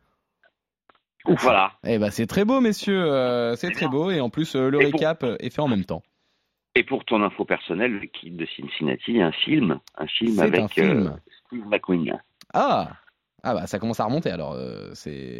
Voilà. 1.27 1.73
Eh 1.87 1.99
ben 1.99 2.11
c'est 2.11 2.27
très 2.27 2.45
beau, 2.45 2.61
messieurs. 2.61 3.03
euh, 3.05 3.55
c'est 3.57 3.71
très 3.71 3.89
beau. 3.89 4.11
Et 4.11 4.21
en 4.21 4.29
plus, 4.31 4.55
euh, 4.57 4.69
le 4.71 4.81
Et 4.83 4.85
récap 4.87 5.25
est 5.41 5.51
fait 5.51 5.63
en 5.63 5.69
même 5.69 5.85
temps. 5.85 6.03
Et 6.75 6.83
pour 6.83 7.05
ton 7.05 7.23
info 7.23 7.45
personnelle, 7.45 7.93
le 7.93 8.07
kid 8.07 8.37
de 8.37 8.47
Cincinnati, 8.47 9.05
il 9.09 9.17
y 9.19 9.23
a 9.23 9.27
un 9.29 9.33
film, 9.33 9.79
un 9.97 10.07
film 10.07 10.39
avec 10.41 10.59
un 10.61 10.69
film. 10.69 11.07
euh, 11.07 11.11
Steve 11.47 11.67
McQueen. 11.69 12.21
Ah 12.53 12.89
Ah 13.43 13.55
bah 13.55 13.67
ça 13.67 13.79
commence 13.79 14.01
à 14.01 14.05
remonter 14.05 14.31
alors. 14.31 14.53
euh, 14.55 14.91
c'est. 14.95 15.39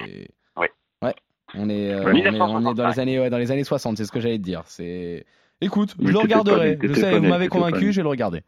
Ouais. 0.57 0.71
Ouais. 1.03 1.15
On 1.55 1.69
est, 1.69 1.93
euh, 1.93 2.05
on, 2.07 2.09
est, 2.15 2.29
on 2.29 2.35
est 2.35 2.39
dans 2.39 2.59
1965. 2.87 2.95
les 2.95 3.01
années 3.01 3.21
ouais, 3.21 3.31
dans 3.31 3.39
les 3.39 3.51
années 3.53 3.65
60, 3.65 3.97
c'est 3.97 4.05
ce 4.05 4.13
que 4.13 4.21
j'allais 4.21 4.39
te 4.39 4.43
dire. 4.43 4.63
C'est. 4.67 5.27
Écoute, 5.61 5.95
Mais 5.99 6.07
je 6.07 6.13
le 6.13 6.15
pas 6.19 6.23
regarderai. 6.23 6.77
né, 6.77 6.89
Je 6.89 6.93
sais, 6.95 7.11
pas 7.11 7.19
vous 7.19 7.27
m'avez 7.27 7.49
pas 7.49 7.59
convaincu, 7.59 7.93
je 7.93 7.97
vais 7.97 8.03
le 8.03 8.09
regarder. 8.09 8.43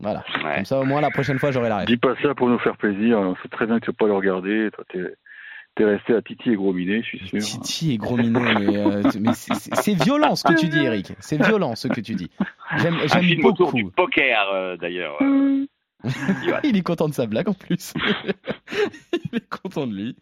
Voilà. 0.00 0.24
Ouais. 0.44 0.56
Comme 0.56 0.64
ça, 0.64 0.80
au 0.80 0.84
moins 0.84 1.00
la 1.00 1.10
prochaine 1.10 1.38
fois, 1.38 1.50
j'aurai 1.52 1.68
la 1.68 1.78
rêve. 1.78 1.86
Dis 1.86 1.96
pas 1.96 2.14
ça 2.20 2.34
pour 2.34 2.48
nous 2.48 2.58
faire 2.58 2.76
plaisir. 2.76 3.18
On 3.20 3.36
sait 3.36 3.48
très 3.48 3.66
bien 3.66 3.78
que 3.78 3.84
tu 3.84 3.90
vas 3.92 3.96
pas 3.96 4.06
le 4.06 4.14
regarder. 4.14 4.68
Toi, 4.72 4.84
t'es 4.88 4.98
es 5.78 5.84
resté 5.84 6.14
à 6.14 6.22
Titi 6.22 6.50
et 6.50 6.54
Gros 6.56 6.72
Minet, 6.72 7.02
je 7.02 7.06
suis 7.16 7.28
sûr. 7.28 7.38
Titi 7.38 7.92
et 7.92 7.96
gros 7.96 8.16
minet, 8.16 8.40
mais, 8.58 8.76
euh, 8.76 9.02
mais 9.20 9.32
c'est- 9.34 9.94
violent 10.04 10.36
ce 10.36 10.44
que 10.44 10.52
tu 10.58 10.68
dis, 10.68 10.78
Eric. 10.78 11.12
C'est 11.20 11.42
violent 11.42 11.74
ce 11.76 11.88
que 11.88 12.00
tu 12.00 12.14
dis. 12.14 12.30
J'aime 12.78 12.98
film 13.08 13.44
autour 13.46 13.72
du 13.72 13.82
beaucoup. 13.84 13.94
poker, 13.96 14.50
euh, 14.52 14.76
d'ailleurs. 14.76 15.16
euh. 15.22 15.64
Il 16.64 16.76
est 16.76 16.82
content 16.82 17.08
de 17.08 17.14
sa 17.14 17.26
blague 17.26 17.48
en 17.48 17.54
plus. 17.54 17.94
Il 19.32 19.36
est 19.38 19.48
content 19.48 19.86
de 19.86 19.94
lui. 19.94 20.16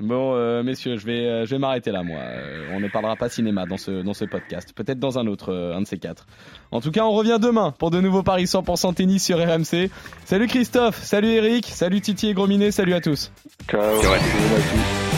Bon, 0.00 0.34
euh, 0.34 0.62
messieurs, 0.62 0.96
je 0.96 1.04
vais, 1.04 1.26
euh, 1.26 1.46
je 1.46 1.50
vais 1.50 1.58
m'arrêter 1.58 1.90
là, 1.90 2.02
moi. 2.02 2.18
Euh, 2.20 2.70
on 2.72 2.80
ne 2.80 2.88
parlera 2.88 3.16
pas 3.16 3.28
cinéma 3.28 3.66
dans 3.66 3.76
ce, 3.76 4.02
dans 4.02 4.14
ce 4.14 4.24
podcast. 4.24 4.72
Peut-être 4.74 4.98
dans 4.98 5.18
un 5.18 5.26
autre, 5.26 5.52
euh, 5.52 5.76
un 5.76 5.82
de 5.82 5.86
ces 5.86 5.98
quatre. 5.98 6.26
En 6.70 6.80
tout 6.80 6.90
cas, 6.90 7.04
on 7.04 7.12
revient 7.12 7.38
demain 7.40 7.74
pour 7.78 7.90
de 7.90 8.00
nouveaux 8.00 8.22
paris 8.22 8.44
100% 8.44 8.94
tennis 8.94 9.24
sur 9.24 9.38
RMC. 9.38 9.90
Salut 10.24 10.46
Christophe, 10.46 11.02
salut 11.02 11.28
Eric, 11.28 11.66
salut 11.66 12.00
Titi 12.00 12.28
et 12.28 12.34
Grominet, 12.34 12.70
salut 12.70 12.94
à 12.94 13.00
tous. 13.00 13.30
Ciao. 13.68 13.80
Ouais. 13.80 14.02
Salut 14.02 14.14
à 14.14 14.58
tous. 14.58 15.10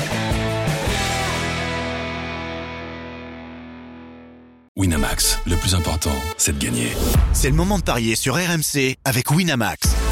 Winamax, 4.74 5.38
le 5.46 5.54
plus 5.56 5.74
important, 5.74 6.10
c'est 6.38 6.58
de 6.58 6.64
gagner. 6.64 6.88
C'est 7.34 7.50
le 7.50 7.54
moment 7.54 7.78
de 7.78 7.84
parier 7.84 8.16
sur 8.16 8.34
RMC 8.34 8.96
avec 9.04 9.30
Winamax. 9.30 10.11